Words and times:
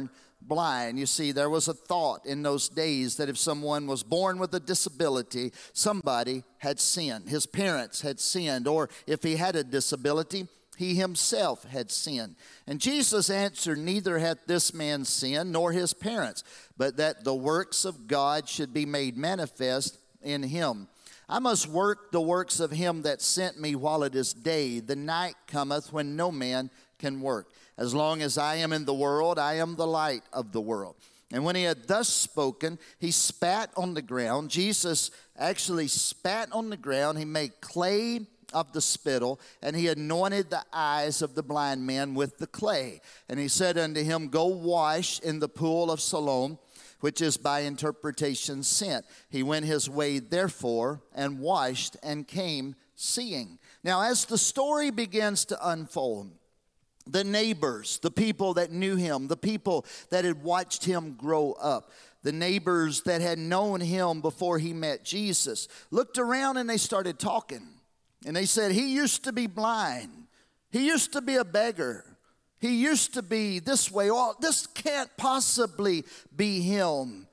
born 0.00 0.10
blind. 0.42 0.98
You 0.98 1.06
see, 1.06 1.32
there 1.32 1.50
was 1.50 1.68
a 1.68 1.74
thought 1.74 2.24
in 2.24 2.42
those 2.42 2.68
days 2.68 3.16
that 3.16 3.28
if 3.28 3.38
someone 3.38 3.86
was 3.86 4.02
born 4.02 4.38
with 4.38 4.54
a 4.54 4.60
disability, 4.60 5.52
somebody 5.72 6.44
had 6.58 6.80
sinned. 6.80 7.28
His 7.28 7.46
parents 7.46 8.00
had 8.00 8.18
sinned, 8.20 8.66
or 8.66 8.88
if 9.06 9.22
he 9.22 9.36
had 9.36 9.54
a 9.54 9.64
disability, 9.64 10.48
he 10.78 10.94
himself 10.94 11.64
had 11.64 11.90
sinned. 11.90 12.36
And 12.66 12.80
Jesus 12.80 13.28
answered, 13.28 13.78
Neither 13.78 14.18
hath 14.18 14.46
this 14.46 14.72
man 14.72 15.04
sinned, 15.04 15.52
nor 15.52 15.72
his 15.72 15.92
parents, 15.92 16.42
but 16.76 16.96
that 16.96 17.22
the 17.22 17.34
works 17.34 17.84
of 17.84 18.06
God 18.06 18.48
should 18.48 18.72
be 18.72 18.86
made 18.86 19.16
manifest 19.16 19.98
in 20.22 20.42
him. 20.42 20.88
I 21.28 21.38
must 21.38 21.68
work 21.68 22.10
the 22.10 22.20
works 22.20 22.60
of 22.60 22.70
him 22.70 23.02
that 23.02 23.22
sent 23.22 23.60
me 23.60 23.74
while 23.76 24.02
it 24.02 24.14
is 24.14 24.32
day. 24.32 24.80
The 24.80 24.96
night 24.96 25.36
cometh 25.46 25.92
when 25.92 26.16
no 26.16 26.32
man 26.32 26.70
can 26.98 27.20
work. 27.20 27.52
As 27.80 27.94
long 27.94 28.20
as 28.20 28.36
I 28.36 28.56
am 28.56 28.74
in 28.74 28.84
the 28.84 28.92
world, 28.92 29.38
I 29.38 29.54
am 29.54 29.74
the 29.74 29.86
light 29.86 30.22
of 30.34 30.52
the 30.52 30.60
world. 30.60 30.96
And 31.32 31.44
when 31.44 31.56
he 31.56 31.62
had 31.62 31.88
thus 31.88 32.08
spoken, 32.08 32.78
he 32.98 33.10
spat 33.10 33.70
on 33.74 33.94
the 33.94 34.02
ground. 34.02 34.50
Jesus 34.50 35.10
actually 35.38 35.88
spat 35.88 36.52
on 36.52 36.68
the 36.68 36.76
ground. 36.76 37.16
He 37.16 37.24
made 37.24 37.62
clay 37.62 38.26
of 38.52 38.70
the 38.74 38.82
spittle, 38.82 39.40
and 39.62 39.74
he 39.74 39.88
anointed 39.88 40.50
the 40.50 40.62
eyes 40.74 41.22
of 41.22 41.34
the 41.34 41.42
blind 41.42 41.86
man 41.86 42.14
with 42.14 42.36
the 42.36 42.46
clay. 42.46 43.00
And 43.30 43.40
he 43.40 43.48
said 43.48 43.78
unto 43.78 44.02
him, 44.02 44.28
Go 44.28 44.46
wash 44.46 45.18
in 45.20 45.38
the 45.38 45.48
pool 45.48 45.90
of 45.90 46.02
Siloam, 46.02 46.58
which 47.00 47.22
is 47.22 47.38
by 47.38 47.60
interpretation 47.60 48.62
sent. 48.62 49.06
He 49.30 49.42
went 49.42 49.64
his 49.64 49.88
way, 49.88 50.18
therefore, 50.18 51.00
and 51.14 51.38
washed 51.38 51.96
and 52.02 52.28
came 52.28 52.74
seeing. 52.94 53.58
Now, 53.82 54.02
as 54.02 54.26
the 54.26 54.36
story 54.36 54.90
begins 54.90 55.46
to 55.46 55.68
unfold, 55.68 56.32
the 57.10 57.24
neighbors, 57.24 57.98
the 57.98 58.10
people 58.10 58.54
that 58.54 58.70
knew 58.70 58.96
him, 58.96 59.28
the 59.28 59.36
people 59.36 59.84
that 60.10 60.24
had 60.24 60.42
watched 60.42 60.84
him 60.84 61.14
grow 61.14 61.52
up, 61.52 61.90
the 62.22 62.32
neighbors 62.32 63.02
that 63.02 63.20
had 63.20 63.38
known 63.38 63.80
him 63.80 64.20
before 64.20 64.58
he 64.58 64.72
met 64.72 65.04
Jesus, 65.04 65.68
looked 65.90 66.18
around 66.18 66.56
and 66.56 66.68
they 66.68 66.76
started 66.76 67.18
talking. 67.18 67.66
And 68.26 68.36
they 68.36 68.44
said, 68.44 68.72
He 68.72 68.94
used 68.94 69.24
to 69.24 69.32
be 69.32 69.46
blind, 69.46 70.26
he 70.70 70.86
used 70.86 71.12
to 71.12 71.20
be 71.20 71.36
a 71.36 71.44
beggar. 71.44 72.04
He 72.60 72.82
used 72.82 73.14
to 73.14 73.22
be 73.22 73.58
this 73.58 73.90
way. 73.90 74.10
Oh, 74.10 74.34
this 74.38 74.66
can't 74.66 75.08
possibly 75.16 76.04
be 76.36 76.60
him. 76.60 77.26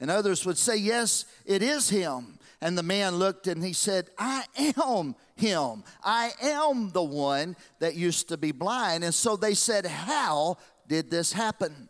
And 0.00 0.10
others 0.10 0.44
would 0.44 0.58
say, 0.58 0.76
Yes, 0.76 1.26
it 1.46 1.62
is 1.62 1.88
him. 1.88 2.38
And 2.60 2.76
the 2.76 2.82
man 2.82 3.16
looked 3.16 3.46
and 3.46 3.62
he 3.62 3.72
said, 3.72 4.08
I 4.18 4.44
am 4.76 5.14
him. 5.38 5.84
I 6.02 6.32
am 6.42 6.90
the 6.90 7.02
one 7.02 7.56
that 7.78 7.94
used 7.94 8.28
to 8.28 8.36
be 8.36 8.52
blind. 8.52 9.04
And 9.04 9.14
so 9.14 9.36
they 9.36 9.54
said, 9.54 9.86
How 9.86 10.58
did 10.86 11.10
this 11.10 11.32
happen? 11.32 11.88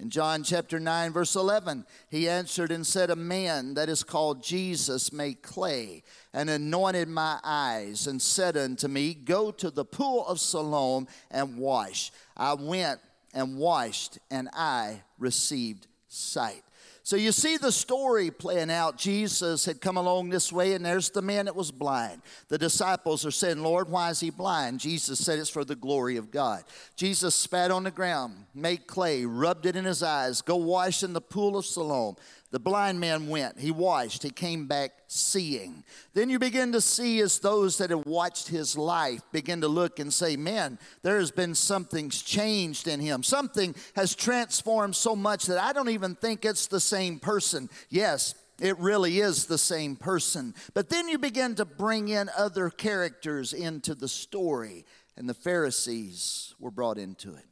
In 0.00 0.10
John 0.10 0.44
chapter 0.44 0.78
9, 0.78 1.12
verse 1.12 1.34
11, 1.34 1.84
he 2.08 2.28
answered 2.28 2.70
and 2.70 2.86
said, 2.86 3.10
A 3.10 3.16
man 3.16 3.74
that 3.74 3.88
is 3.88 4.04
called 4.04 4.44
Jesus 4.44 5.12
made 5.12 5.42
clay 5.42 6.04
and 6.32 6.48
anointed 6.48 7.08
my 7.08 7.40
eyes 7.42 8.06
and 8.06 8.22
said 8.22 8.56
unto 8.56 8.86
me, 8.86 9.12
Go 9.12 9.50
to 9.50 9.70
the 9.70 9.84
pool 9.84 10.24
of 10.28 10.38
Siloam 10.38 11.08
and 11.32 11.58
wash. 11.58 12.12
I 12.36 12.54
went 12.54 13.00
and 13.34 13.58
washed, 13.58 14.18
and 14.30 14.48
I 14.52 15.02
received 15.18 15.88
sight. 16.06 16.62
So 17.08 17.16
you 17.16 17.32
see 17.32 17.56
the 17.56 17.72
story 17.72 18.30
playing 18.30 18.70
out. 18.70 18.98
Jesus 18.98 19.64
had 19.64 19.80
come 19.80 19.96
along 19.96 20.28
this 20.28 20.52
way, 20.52 20.74
and 20.74 20.84
there's 20.84 21.08
the 21.08 21.22
man 21.22 21.46
that 21.46 21.56
was 21.56 21.70
blind. 21.70 22.20
The 22.48 22.58
disciples 22.58 23.24
are 23.24 23.30
saying, 23.30 23.62
Lord, 23.62 23.88
why 23.88 24.10
is 24.10 24.20
he 24.20 24.28
blind? 24.28 24.80
Jesus 24.80 25.18
said 25.18 25.38
it's 25.38 25.48
for 25.48 25.64
the 25.64 25.74
glory 25.74 26.18
of 26.18 26.30
God. 26.30 26.64
Jesus 26.96 27.34
spat 27.34 27.70
on 27.70 27.84
the 27.84 27.90
ground, 27.90 28.34
made 28.54 28.86
clay, 28.86 29.24
rubbed 29.24 29.64
it 29.64 29.74
in 29.74 29.86
his 29.86 30.02
eyes, 30.02 30.42
go 30.42 30.56
wash 30.56 31.02
in 31.02 31.14
the 31.14 31.20
pool 31.22 31.56
of 31.56 31.64
Siloam. 31.64 32.16
The 32.50 32.58
blind 32.58 32.98
man 32.98 33.28
went, 33.28 33.58
he 33.58 33.70
washed, 33.70 34.22
he 34.22 34.30
came 34.30 34.66
back 34.66 34.92
seeing. 35.06 35.84
Then 36.14 36.30
you 36.30 36.38
begin 36.38 36.72
to 36.72 36.80
see 36.80 37.20
as 37.20 37.40
those 37.40 37.76
that 37.76 37.90
have 37.90 38.06
watched 38.06 38.48
his 38.48 38.76
life 38.76 39.20
begin 39.32 39.60
to 39.60 39.68
look 39.68 39.98
and 39.98 40.12
say, 40.12 40.34
Man, 40.36 40.78
there 41.02 41.18
has 41.18 41.30
been 41.30 41.54
something's 41.54 42.22
changed 42.22 42.88
in 42.88 43.00
him. 43.00 43.22
Something 43.22 43.74
has 43.96 44.14
transformed 44.14 44.96
so 44.96 45.14
much 45.14 45.44
that 45.46 45.62
I 45.62 45.74
don't 45.74 45.90
even 45.90 46.14
think 46.14 46.46
it's 46.46 46.68
the 46.68 46.80
same 46.80 47.18
person. 47.18 47.68
Yes, 47.90 48.34
it 48.60 48.78
really 48.78 49.20
is 49.20 49.44
the 49.44 49.58
same 49.58 49.94
person. 49.94 50.54
But 50.72 50.88
then 50.88 51.08
you 51.08 51.18
begin 51.18 51.54
to 51.56 51.66
bring 51.66 52.08
in 52.08 52.30
other 52.36 52.70
characters 52.70 53.52
into 53.52 53.94
the 53.94 54.08
story, 54.08 54.86
and 55.18 55.28
the 55.28 55.34
Pharisees 55.34 56.54
were 56.58 56.70
brought 56.70 56.96
into 56.96 57.34
it. 57.34 57.44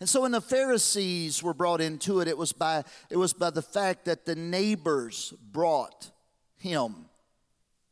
And 0.00 0.08
so 0.08 0.22
when 0.22 0.32
the 0.32 0.40
Pharisees 0.40 1.42
were 1.42 1.54
brought 1.54 1.80
into 1.80 2.20
it, 2.20 2.28
it 2.28 2.36
was 2.36 2.52
by, 2.52 2.84
it 3.10 3.16
was 3.16 3.32
by 3.32 3.50
the 3.50 3.62
fact 3.62 4.04
that 4.06 4.26
the 4.26 4.34
neighbors 4.34 5.32
brought 5.52 6.10
him 6.56 7.06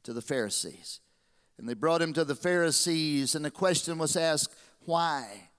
to 0.02 0.12
the 0.12 0.22
Pharisees. 0.22 1.00
And 1.58 1.68
they 1.68 1.74
brought 1.74 2.02
him 2.02 2.12
to 2.14 2.24
the 2.24 2.34
Pharisees, 2.34 3.34
and 3.34 3.44
the 3.44 3.50
question 3.50 3.98
was 3.98 4.16
asked, 4.16 4.54
Why? 4.84 5.50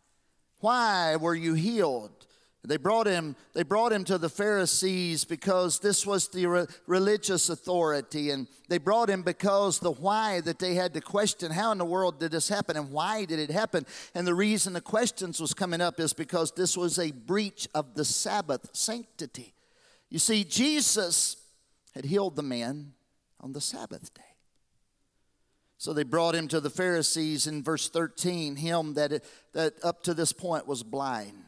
Why 0.60 1.16
were 1.16 1.36
you 1.36 1.54
healed? 1.54 2.28
They 2.66 2.78
brought 2.78 3.08
him, 3.08 3.36
they 3.54 3.64
brought 3.64 3.92
him 3.92 4.06
to 4.06 4.18
the 4.18 4.30
Pharisees 4.30 5.26
because 5.26 5.80
this 5.80 6.08
was 6.08 6.30
the 6.30 6.46
re- 6.46 6.66
religious 6.88 7.50
authority. 7.50 8.30
And 8.30 8.48
they 8.70 8.78
brought 8.78 9.10
him 9.10 9.22
because 9.22 9.80
the 9.80 9.92
why 9.92 10.40
that 10.42 10.60
they 10.60 10.74
had 10.74 10.94
to 10.94 11.02
question 11.02 11.52
how 11.52 11.74
in 11.74 11.78
the 11.78 11.84
world 11.84 12.22
did 12.22 12.32
this 12.32 12.48
happen 12.48 12.78
and 12.78 12.90
why 12.90 13.26
did 13.26 13.40
it 13.40 13.52
happen? 13.52 13.86
And 14.16 14.26
the 14.26 14.34
reason 14.34 14.72
the 14.72 14.82
questions 14.82 15.42
was 15.42 15.54
coming 15.54 15.82
up 15.82 16.00
is 16.00 16.14
because 16.14 16.54
this 16.54 16.78
was 16.78 17.00
a 17.00 17.12
breach 17.12 17.68
of 17.76 17.96
the 17.96 18.06
Sabbath 18.06 18.70
sanctity. 18.72 19.54
You 20.10 20.20
see, 20.20 20.46
Jesus 20.46 21.36
had 21.94 22.06
healed 22.06 22.38
the 22.38 22.44
man 22.44 22.94
on 23.42 23.52
the 23.52 23.62
Sabbath 23.62 24.14
day. 24.14 24.22
So 25.78 25.92
they 25.92 26.04
brought 26.04 26.34
him 26.34 26.48
to 26.48 26.62
the 26.62 26.70
Pharisees 26.70 27.46
in 27.46 27.62
verse 27.62 27.90
13, 27.90 28.56
him 28.56 28.94
that, 28.94 29.22
that 29.52 29.74
up 29.84 30.02
to 30.04 30.14
this 30.14 30.32
point 30.32 30.66
was 30.66 30.82
blind. 30.82 31.44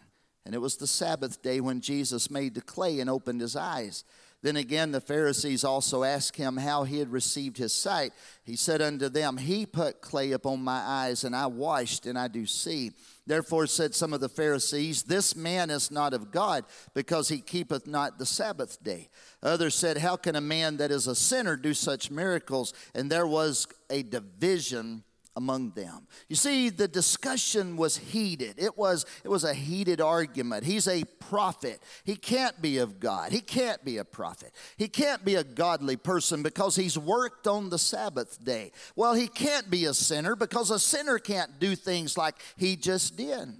And 0.45 0.53
it 0.53 0.59
was 0.59 0.78
the 0.78 0.88
Sabbath 0.88 1.41
day 1.41 1.59
when 1.59 1.81
Jesus 1.81 2.29
made 2.29 2.53
the 2.53 2.61
clay 2.61 3.00
and 3.00 3.09
opened 3.09 3.41
his 3.41 3.56
eyes. 3.56 4.03
Then 4.45 4.57
again, 4.57 4.91
the 4.91 5.01
Pharisees 5.01 5.63
also 5.63 6.03
asked 6.03 6.38
him 6.38 6.57
how 6.57 6.83
he 6.83 7.00
had 7.00 7.11
received 7.11 7.57
his 7.57 7.73
sight. 7.73 8.13
He 8.44 8.56
said 8.56 8.79
unto 8.79 9.09
them, 9.09 9.38
He 9.38 9.66
put 9.66 10.01
clay 10.01 10.33
upon 10.33 10.61
my 10.61 10.78
eyes, 10.78 11.23
and 11.23 11.35
I 11.35 11.47
washed, 11.47 12.06
and 12.06 12.16
I 12.16 12.28
do 12.28 12.45
see. 12.45 12.91
Therefore 13.25 13.66
said 13.66 13.95
some 13.95 14.13
of 14.13 14.19
the 14.19 14.29
Pharisees, 14.29 15.01
This 15.01 15.35
man 15.35 15.72
is 15.72 15.89
not 15.89 16.13
of 16.13 16.29
God, 16.29 16.63
because 16.94 17.27
he 17.27 17.39
keepeth 17.39 17.88
not 17.88 18.19
the 18.19 18.25
Sabbath 18.27 18.83
day. 18.83 19.09
Others 19.41 19.73
said, 19.73 19.97
How 19.97 20.16
can 20.16 20.35
a 20.35 20.41
man 20.41 20.77
that 20.77 20.91
is 20.91 21.07
a 21.07 21.16
sinner 21.16 21.56
do 21.56 21.73
such 21.73 22.12
miracles? 22.12 22.72
And 22.94 23.09
there 23.09 23.25
was 23.25 23.67
a 23.89 24.03
division 24.03 25.04
among 25.35 25.72
them. 25.72 26.07
You 26.29 26.35
see, 26.35 26.69
the 26.69 26.88
discussion 26.88 27.75
was 27.75 27.97
heated. 27.97 28.56
It 28.57 28.78
was, 28.78 29.06
it 29.23 29.28
was 29.28 29.44
a 29.44 29.53
heated 29.53 30.00
argument. 30.00 30.63
He's 30.63 30.88
a 30.88 31.03
prophet. 31.19 31.81
He 32.03 32.16
can't 32.16 32.62
be 32.62 32.78
of 32.78 33.00
God. 33.00 33.31
He 33.31 33.41
can't 33.41 33.84
be 33.84 33.97
a 33.97 34.06
prophet. 34.06 34.53
He 34.78 34.88
can't 34.88 35.25
be 35.25 35.35
a 35.35 35.44
godly 35.44 35.97
person 35.97 36.41
because 36.41 36.75
he's 36.75 36.97
worked 36.97 37.47
on 37.47 37.69
the 37.69 37.79
Sabbath 37.79 38.44
day. 38.44 38.72
Well, 38.95 39.13
he 39.13 39.28
can't 39.28 39.69
be 39.69 39.85
a 39.85 39.94
sinner 39.94 40.35
because 40.35 40.72
a 40.72 40.79
sinner 40.79 41.19
can't 41.19 41.59
do 41.59 41.75
things 41.75 42.18
like 42.18 42.35
he 42.57 42.75
just 42.75 43.18
did. 43.18 43.53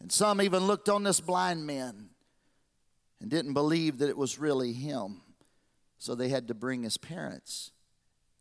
And 0.00 0.12
some 0.12 0.40
even 0.40 0.66
looked 0.66 0.88
on 0.88 1.02
this 1.02 1.20
blind 1.20 1.66
man 1.66 2.10
and 3.20 3.30
didn't 3.30 3.54
believe 3.54 3.98
that 3.98 4.08
it 4.08 4.16
was 4.16 4.38
really 4.38 4.72
him. 4.72 5.22
So 5.98 6.14
they 6.14 6.28
had 6.28 6.48
to 6.48 6.54
bring 6.54 6.82
his 6.82 6.98
parents 6.98 7.70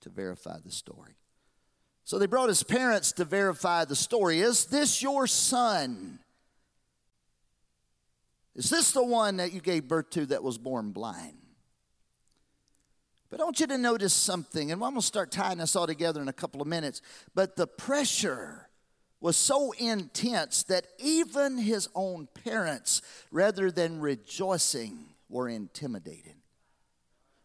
to 0.01 0.09
verify 0.09 0.57
the 0.63 0.71
story. 0.71 1.15
So 2.05 2.19
they 2.19 2.25
brought 2.25 2.49
his 2.49 2.63
parents 2.63 3.13
to 3.13 3.25
verify 3.25 3.85
the 3.85 3.95
story. 3.95 4.41
Is 4.41 4.65
this 4.65 5.01
your 5.01 5.25
son? 5.25 6.19
Is 8.55 8.69
this 8.69 8.91
the 8.91 9.03
one 9.03 9.37
that 9.37 9.53
you 9.53 9.61
gave 9.61 9.87
birth 9.87 10.09
to 10.11 10.25
that 10.27 10.43
was 10.43 10.57
born 10.57 10.91
blind? 10.91 11.37
But 13.29 13.41
I 13.41 13.45
want 13.45 13.59
you 13.59 13.67
to 13.67 13.77
notice 13.79 14.13
something, 14.13 14.71
and 14.71 14.83
I'm 14.83 14.91
going 14.91 15.01
to 15.01 15.07
start 15.07 15.31
tying 15.31 15.57
this 15.57 15.75
all 15.75 15.87
together 15.87 16.21
in 16.21 16.27
a 16.27 16.33
couple 16.33 16.61
of 16.61 16.67
minutes. 16.67 17.01
But 17.33 17.55
the 17.55 17.65
pressure 17.65 18.69
was 19.19 19.37
so 19.37 19.71
intense 19.71 20.63
that 20.63 20.85
even 20.99 21.57
his 21.57 21.89
own 21.95 22.27
parents, 22.43 23.01
rather 23.31 23.71
than 23.71 24.01
rejoicing, 24.01 25.05
were 25.29 25.49
intimidated. 25.49 26.35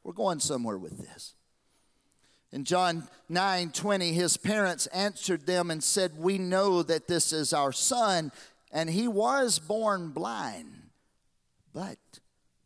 We're 0.03 0.13
going 0.13 0.41
somewhere 0.41 0.77
with 0.77 0.99
this. 0.99 1.37
In 2.53 2.65
John 2.65 3.07
9 3.29 3.71
20, 3.73 4.13
his 4.13 4.37
parents 4.37 4.87
answered 4.87 5.47
them 5.47 5.71
and 5.71 5.83
said, 5.83 6.17
We 6.17 6.39
know 6.39 6.83
that 6.83 7.07
this 7.07 7.33
is 7.33 7.53
our 7.53 7.73
son, 7.73 8.33
and 8.73 8.89
he 8.89 9.07
was 9.07 9.59
born 9.59 10.11
blind. 10.11 10.75
But 11.75 11.99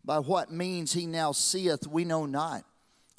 by 0.05 0.19
what 0.19 0.53
means 0.53 0.93
he 0.93 1.07
now 1.07 1.33
seeth, 1.33 1.87
we 1.87 2.05
know 2.05 2.27
not. 2.27 2.65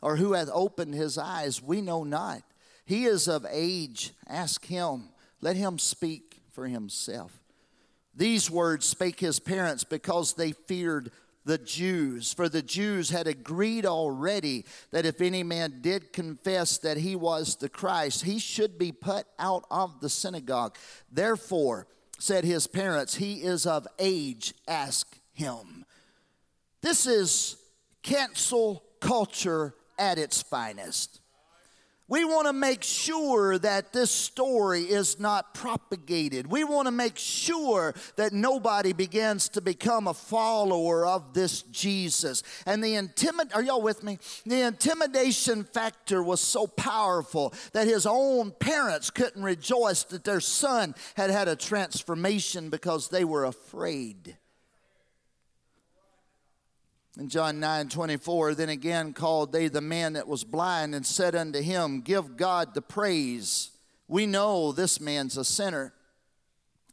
Or 0.01 0.17
who 0.17 0.33
hath 0.33 0.49
opened 0.51 0.95
his 0.95 1.17
eyes, 1.17 1.61
we 1.61 1.81
know 1.81 2.03
not. 2.03 2.41
He 2.85 3.05
is 3.05 3.27
of 3.27 3.45
age, 3.49 4.11
ask 4.27 4.65
him. 4.65 5.09
Let 5.41 5.55
him 5.55 5.79
speak 5.79 6.41
for 6.51 6.67
himself. 6.67 7.39
These 8.15 8.51
words 8.51 8.85
spake 8.85 9.19
his 9.19 9.39
parents 9.39 9.83
because 9.83 10.33
they 10.33 10.51
feared 10.51 11.11
the 11.45 11.57
Jews. 11.57 12.33
For 12.33 12.49
the 12.49 12.61
Jews 12.61 13.09
had 13.09 13.27
agreed 13.27 13.85
already 13.85 14.65
that 14.91 15.05
if 15.05 15.21
any 15.21 15.43
man 15.43 15.79
did 15.81 16.13
confess 16.13 16.77
that 16.79 16.97
he 16.97 17.15
was 17.15 17.55
the 17.55 17.69
Christ, 17.69 18.23
he 18.23 18.39
should 18.39 18.77
be 18.77 18.91
put 18.91 19.25
out 19.37 19.65
of 19.69 19.99
the 19.99 20.09
synagogue. 20.09 20.77
Therefore, 21.11 21.87
said 22.19 22.45
his 22.45 22.67
parents, 22.67 23.15
He 23.15 23.43
is 23.43 23.65
of 23.65 23.87
age, 23.99 24.53
ask 24.67 25.19
him. 25.33 25.85
This 26.81 27.05
is 27.05 27.57
cancel 28.01 28.83
culture 28.99 29.73
at 29.97 30.17
its 30.17 30.41
finest. 30.41 31.19
We 32.13 32.25
want 32.25 32.45
to 32.45 32.53
make 32.53 32.83
sure 32.83 33.57
that 33.57 33.91
this 33.91 34.11
story 34.11 34.83
is 34.83 35.19
not 35.19 35.55
propagated. 35.55 36.45
We 36.45 36.63
want 36.63 36.85
to 36.85 36.91
make 36.91 37.17
sure 37.17 37.95
that 38.17 38.33
nobody 38.33 38.93
begins 38.93 39.49
to 39.49 39.61
become 39.61 40.07
a 40.07 40.13
follower 40.13 41.07
of 41.07 41.33
this 41.33 41.63
Jesus. 41.63 42.43
And 42.67 42.83
the 42.83 42.93
intimid 42.93 43.55
are 43.55 43.63
y'all 43.63 43.81
with 43.81 44.03
me? 44.03 44.19
The 44.45 44.61
intimidation 44.61 45.63
factor 45.63 46.21
was 46.21 46.39
so 46.39 46.67
powerful 46.67 47.51
that 47.71 47.87
his 47.87 48.05
own 48.05 48.51
parents 48.51 49.09
couldn't 49.09 49.41
rejoice 49.41 50.03
that 50.03 50.23
their 50.23 50.39
son 50.39 50.93
had 51.15 51.31
had 51.31 51.47
a 51.47 51.55
transformation 51.55 52.69
because 52.69 53.09
they 53.09 53.23
were 53.23 53.45
afraid. 53.45 54.37
In 57.17 57.29
John 57.29 57.59
9 57.59 57.89
24, 57.89 58.55
then 58.55 58.69
again 58.69 59.13
called 59.13 59.51
they 59.51 59.67
the 59.67 59.81
man 59.81 60.13
that 60.13 60.27
was 60.27 60.43
blind 60.43 60.95
and 60.95 61.05
said 61.05 61.35
unto 61.35 61.61
him, 61.61 62.01
Give 62.01 62.35
God 62.35 62.73
the 62.73 62.81
praise. 62.81 63.69
We 64.07 64.25
know 64.25 64.71
this 64.71 64.99
man's 64.99 65.37
a 65.37 65.45
sinner. 65.45 65.93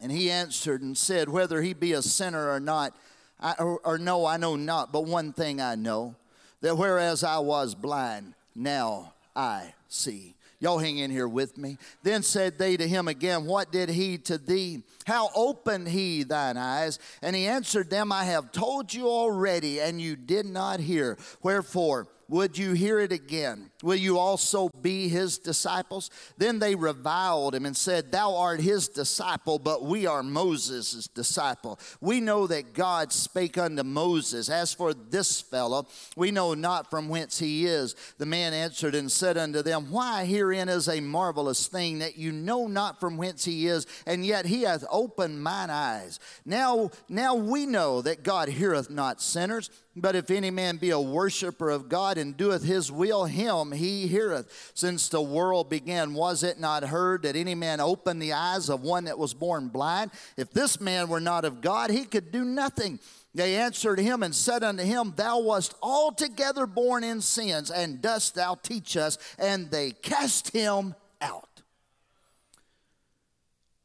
And 0.01 0.13
he 0.13 0.31
answered 0.31 0.83
and 0.83 0.97
said, 0.97 1.29
Whether 1.29 1.63
he 1.63 1.73
be 1.73 1.93
a 1.93 2.03
sinner 2.03 2.51
or 2.51 2.61
not, 2.61 2.95
I, 3.39 3.55
or, 3.59 3.81
or 3.85 3.99
no, 3.99 4.27
I 4.27 4.37
know 4.37 4.57
not, 4.57 4.93
but 4.93 5.07
one 5.07 5.33
thing 5.33 5.61
I 5.61 5.75
know, 5.75 6.17
that 6.61 6.77
whereas 6.77 7.25
I 7.25 7.39
was 7.39 7.75
blind, 7.75 8.35
now 8.55 9.15
I 9.35 9.75
see. 9.89 10.35
Y'all 10.61 10.79
hang 10.79 10.99
in 10.99 11.11
here 11.11 11.27
with 11.27 11.57
me. 11.57 11.79
Then 12.03 12.23
said 12.23 12.59
they 12.59 12.77
to 12.77 12.87
him 12.87 13.09
again, 13.09 13.47
What 13.47 13.73
did 13.73 13.89
he 13.89 14.19
to 14.19 14.37
thee? 14.37 14.83
How 15.07 15.31
opened 15.35 15.89
he 15.89 16.23
thine 16.23 16.59
eyes? 16.59 16.99
And 17.23 17.35
he 17.35 17.47
answered 17.47 17.89
them, 17.89 18.13
I 18.13 18.25
have 18.25 18.53
told 18.53 18.93
you 18.93 19.09
already, 19.09 19.81
and 19.81 20.01
you 20.01 20.17
did 20.17 20.45
not 20.45 20.79
hear. 20.79 21.17
Wherefore, 21.43 22.09
would 22.29 22.59
you 22.59 22.75
hear 22.75 23.01
it 23.01 23.11
again? 23.11 23.70
Will 23.83 23.97
you 23.97 24.19
also 24.19 24.69
be 24.81 25.09
his 25.09 25.39
disciples? 25.39 26.11
Then 26.37 26.59
they 26.59 26.75
reviled 26.75 27.55
him 27.55 27.65
and 27.65 27.77
said, 27.77 28.13
Thou 28.13 28.37
art 28.37 28.61
his 28.61 28.89
disciple, 28.89 29.59
but 29.59 29.85
we 29.85 30.07
are 30.07 30.23
Moses' 30.23 31.09
disciple. 31.09 31.79
We 32.01 32.21
know 32.21 32.47
that 32.47 32.75
God 32.75 33.13
spake 33.13 33.57
unto 33.57 33.83
Moses. 33.83 34.51
As 34.51 34.75
for 34.75 34.93
this 34.93 35.41
fellow, 35.41 35.87
we 36.17 36.31
know 36.31 36.55
not 36.55 36.91
from 36.91 37.09
whence 37.09 37.39
he 37.39 37.67
is. 37.67 37.95
The 38.19 38.27
man 38.27 38.53
answered 38.53 38.95
and 38.95 39.11
said 39.11 39.39
unto 39.39 39.63
them, 39.63 39.91
Why 39.91 40.25
herein 40.25 40.69
is 40.69 40.89
a 40.89 41.01
marvelous 41.01 41.67
thing 41.67 42.01
that 42.01 42.17
you 42.19 42.33
know 42.33 42.67
not 42.67 43.01
from 43.01 43.17
whence 43.17 43.45
he 43.45 43.67
is, 43.67 43.87
and 44.07 44.25
yet 44.25 44.47
he 44.47 44.63
hath 44.63 44.85
opened 44.91 45.43
mine 45.43 45.71
eyes. 45.71 46.21
Now, 46.45 46.91
now 47.09 47.35
we 47.35 47.67
know 47.67 48.03
that 48.03 48.23
God 48.23 48.49
heareth 48.49 48.91
not 48.91 49.23
sinners. 49.23 49.71
But 49.97 50.15
if 50.15 50.31
any 50.31 50.51
man 50.51 50.77
be 50.77 50.91
a 50.91 51.01
worshiper 51.01 51.69
of 51.69 51.89
God 51.89 52.17
and 52.17 52.37
doeth 52.37 52.63
his 52.63 52.93
will, 52.93 53.25
him 53.25 53.70
he 53.73 54.07
heareth. 54.07 54.73
Since 54.75 55.09
the 55.09 55.21
world 55.21 55.69
began, 55.71 56.15
was 56.15 56.43
it 56.43 56.59
not 56.59 56.85
heard 56.85 57.23
that 57.23 57.37
any 57.37 57.55
man 57.55 57.81
opened 57.81 58.21
the 58.21 58.33
eyes 58.33 58.69
of 58.69 58.83
one 58.83 59.05
that 59.05 59.19
was 59.19 59.35
born 59.35 59.69
blind? 59.69 60.11
If 60.37 60.51
this 60.51 60.81
man 60.81 61.09
were 61.09 61.21
not 61.21 61.45
of 61.45 61.61
God, 61.61 61.91
he 61.91 62.05
could 62.05 62.33
do 62.33 62.45
nothing. 62.45 62.99
They 63.35 63.57
answered 63.57 64.01
him 64.01 64.23
and 64.23 64.35
said 64.35 64.65
unto 64.65 64.83
him, 64.83 65.13
Thou 65.17 65.41
wast 65.41 65.75
altogether 65.83 66.67
born 66.67 67.05
in 67.05 67.21
sins, 67.21 67.71
and 67.71 68.03
dost 68.03 68.35
thou 68.35 68.57
teach 68.57 68.97
us? 68.97 69.19
And 69.39 69.71
they 69.71 69.93
cast 69.93 70.53
him 70.53 70.95
out. 71.21 71.63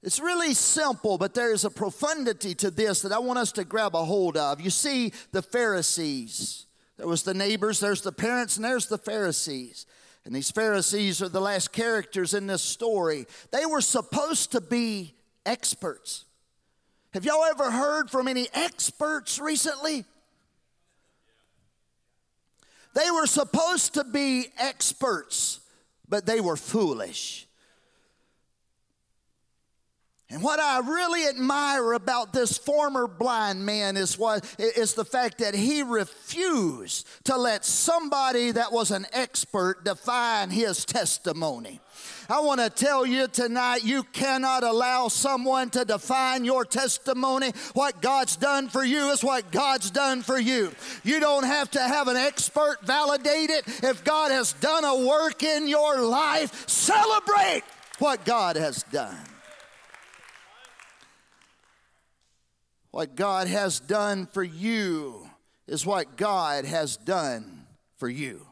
It's 0.02 0.20
really 0.20 0.54
simple, 0.54 1.18
but 1.18 1.34
there's 1.34 1.66
a 1.66 1.70
profundity 1.70 2.54
to 2.56 2.72
this 2.72 3.02
that 3.02 3.12
I 3.12 3.20
want 3.20 3.40
us 3.40 3.52
to 3.54 3.64
grab 3.64 3.96
a 3.96 4.04
hold 4.04 4.38
of. 4.38 4.62
You 4.62 4.70
see, 4.70 5.14
the 5.31 5.42
Pharisees. 5.42 6.65
There 6.97 7.07
was 7.07 7.24
the 7.24 7.33
neighbors, 7.33 7.80
there's 7.80 8.01
the 8.01 8.12
parents, 8.12 8.56
and 8.56 8.65
there's 8.65 8.88
the 8.88 8.97
Pharisees. 8.97 9.86
And 10.24 10.36
these 10.36 10.50
Pharisees 10.50 11.21
are 11.21 11.30
the 11.30 11.42
last 11.42 11.71
characters 11.71 12.33
in 12.33 12.47
this 12.47 12.62
story. 12.62 13.27
They 13.51 13.65
were 13.65 13.81
supposed 13.81 14.53
to 14.53 14.62
be 14.62 15.13
experts. 15.45 16.25
Have 17.13 17.25
y'all 17.25 17.45
ever 17.45 17.71
heard 17.71 18.09
from 18.09 18.27
any 18.27 18.47
experts 18.53 19.39
recently? 19.39 20.03
They 22.94 23.12
were 23.12 23.27
supposed 23.27 23.94
to 23.95 24.03
be 24.03 24.47
experts, 24.57 25.59
but 26.07 26.25
they 26.25 26.39
were 26.39 26.56
foolish. 26.56 27.44
And 30.31 30.42
what 30.42 30.60
I 30.60 30.80
really 30.80 31.27
admire 31.27 31.94
about 31.94 32.33
this 32.33 32.57
former 32.57 33.06
blind 33.06 33.63
man 33.63 33.95
is 33.95 34.18
what 34.18 34.44
is 34.57 34.95
the 34.95 35.06
fact 35.06 35.38
that 35.38 35.54
he 35.54 35.83
refused 35.83 37.06
to 37.25 37.38
let 37.38 37.63
somebody 37.63 38.51
that 38.51 38.72
was 38.72 38.89
an 38.89 39.06
expert 39.13 39.86
define 39.86 40.50
his 40.50 40.83
testimony. 40.83 41.80
I 42.27 42.39
want 42.39 42.60
to 42.60 42.72
tell 42.72 43.06
you 43.06 43.27
tonight 43.27 43.83
you 43.83 44.01
cannot 44.01 44.63
allow 44.63 45.10
someone 45.10 45.69
to 45.69 45.86
define 45.86 46.44
your 46.44 46.66
testimony. 46.66 47.51
What 47.74 48.01
God's 48.01 48.36
done 48.36 48.68
for 48.68 48.83
you 48.83 49.12
is 49.12 49.24
what 49.24 49.51
God's 49.51 49.92
done 49.92 50.24
for 50.24 50.39
you. 50.39 50.71
You 51.04 51.19
don't 51.19 51.45
have 51.45 51.69
to 51.71 51.80
have 51.80 52.07
an 52.07 52.18
expert 52.18 52.78
validate 52.81 53.51
it. 53.51 53.68
If 53.83 54.04
God 54.04 54.31
has 54.31 54.54
done 54.54 54.86
a 54.86 55.06
work 55.07 55.44
in 55.44 55.68
your 55.68 56.01
life, 56.01 56.68
celebrate 56.68 57.62
what 58.00 58.25
God 58.25 58.56
has 58.56 58.81
done. 58.92 59.35
What 62.95 63.15
God 63.15 63.50
has 63.50 63.81
done 63.81 64.25
for 64.25 64.42
you 64.42 65.30
is 65.68 65.86
what 65.86 66.15
God 66.15 66.63
has 66.63 66.95
done 66.95 67.68
for 67.97 68.07
you. 68.07 68.47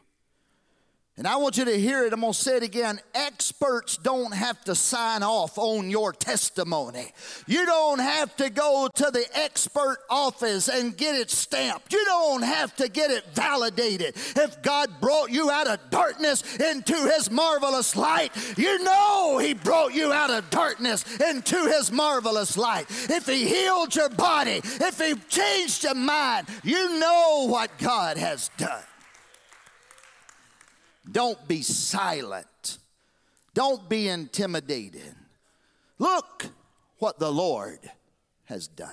And 1.16 1.28
I 1.28 1.36
want 1.36 1.56
you 1.56 1.64
to 1.64 1.78
hear 1.78 2.04
it. 2.04 2.12
I'm 2.12 2.22
going 2.22 2.32
to 2.32 2.38
say 2.38 2.56
it 2.56 2.64
again. 2.64 2.98
Experts 3.14 3.96
don't 3.96 4.34
have 4.34 4.64
to 4.64 4.74
sign 4.74 5.22
off 5.22 5.58
on 5.58 5.88
your 5.88 6.12
testimony. 6.12 7.12
You 7.46 7.64
don't 7.66 8.00
have 8.00 8.34
to 8.36 8.50
go 8.50 8.88
to 8.92 9.10
the 9.12 9.24
expert 9.32 9.98
office 10.10 10.68
and 10.68 10.96
get 10.96 11.14
it 11.14 11.30
stamped. 11.30 11.92
You 11.92 12.04
don't 12.04 12.42
have 12.42 12.74
to 12.76 12.88
get 12.88 13.12
it 13.12 13.26
validated. 13.32 14.16
If 14.16 14.60
God 14.62 14.90
brought 15.00 15.30
you 15.30 15.52
out 15.52 15.68
of 15.68 15.78
darkness 15.90 16.56
into 16.56 16.94
his 16.94 17.30
marvelous 17.30 17.94
light, 17.94 18.32
you 18.58 18.82
know 18.82 19.38
he 19.38 19.54
brought 19.54 19.94
you 19.94 20.12
out 20.12 20.30
of 20.30 20.50
darkness 20.50 21.04
into 21.20 21.66
his 21.66 21.92
marvelous 21.92 22.56
light. 22.56 22.86
If 22.90 23.26
he 23.28 23.46
healed 23.46 23.94
your 23.94 24.08
body, 24.08 24.60
if 24.64 25.00
he 25.00 25.14
changed 25.28 25.84
your 25.84 25.94
mind, 25.94 26.48
you 26.64 26.98
know 26.98 27.46
what 27.48 27.70
God 27.78 28.16
has 28.16 28.50
done. 28.56 28.82
Don't 31.14 31.46
be 31.46 31.62
silent. 31.62 32.78
Don't 33.54 33.88
be 33.88 34.08
intimidated. 34.08 35.14
Look 35.98 36.46
what 36.98 37.20
the 37.20 37.30
Lord 37.30 37.78
has 38.46 38.66
done. 38.66 38.90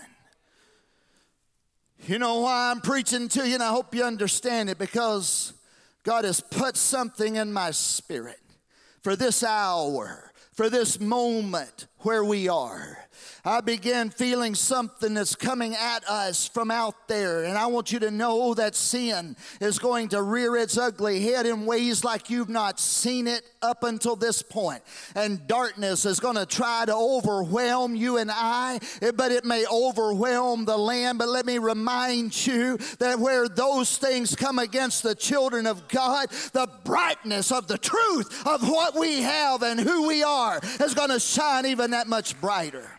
You 2.06 2.20
know 2.20 2.42
why 2.42 2.70
I'm 2.70 2.80
preaching 2.80 3.28
to 3.30 3.48
you, 3.48 3.56
and 3.56 3.64
I 3.64 3.70
hope 3.70 3.96
you 3.96 4.04
understand 4.04 4.70
it 4.70 4.78
because 4.78 5.54
God 6.04 6.24
has 6.24 6.42
put 6.42 6.78
something 6.78 7.38
in 7.38 7.52
my 7.52 7.72
spirit 7.72 8.40
for 9.02 9.16
this 9.16 9.44
hour, 9.44 10.32
for 10.54 10.70
this 10.70 11.00
moment 11.00 11.88
where 12.04 12.24
we 12.24 12.50
are. 12.50 12.98
I 13.44 13.62
began 13.62 14.12
feeling 14.12 14.54
something 14.54 15.16
that's 15.16 15.36
coming 15.36 15.74
at 15.76 16.08
us 16.08 16.48
from 16.48 16.70
out 16.70 17.08
there. 17.08 17.44
And 17.44 17.58
I 17.58 17.66
want 17.66 17.92
you 17.92 18.00
to 18.00 18.12
know 18.12 18.54
that 18.54 18.76
sin 18.76 19.36
is 19.60 19.80
going 19.80 20.10
to 20.10 20.22
rear 20.22 20.56
its 20.56 20.78
ugly 20.78 21.22
head 21.22 21.48
in 21.48 21.66
ways 21.66 22.04
like 22.04 22.30
you've 22.30 22.50
not 22.50 22.80
seen 22.80 23.28
it 23.28 23.42
up 23.64 23.84
until 23.84 24.16
this 24.16 24.44
point. 24.44 24.84
And 25.16 25.48
darkness 25.48 26.06
is 26.06 26.20
going 26.20 26.36
to 26.36 26.46
try 26.46 26.86
to 26.86 26.96
overwhelm 26.96 27.96
you 27.96 28.18
and 28.18 28.30
I, 28.32 28.80
but 29.16 29.32
it 29.32 29.44
may 29.44 29.66
overwhelm 29.72 30.66
the 30.66 30.78
land. 30.78 31.18
But 31.18 31.30
let 31.30 31.46
me 31.46 31.58
remind 31.58 32.46
you 32.46 32.78
that 33.00 33.20
where 33.20 33.48
those 33.48 33.98
things 33.98 34.36
come 34.36 34.60
against 34.60 35.02
the 35.02 35.16
children 35.16 35.66
of 35.66 35.88
God, 35.88 36.30
the 36.54 36.70
brightness 36.84 37.52
of 37.52 37.68
the 37.68 37.78
truth 37.78 38.46
of 38.46 38.68
what 38.68 38.96
we 38.96 39.22
have 39.22 39.64
and 39.64 39.80
who 39.80 40.08
we 40.08 40.22
are 40.22 40.60
is 40.80 40.94
going 40.94 41.10
to 41.10 41.20
shine 41.20 41.66
even 41.66 41.91
that 41.92 42.08
much 42.08 42.40
brighter. 42.42 42.90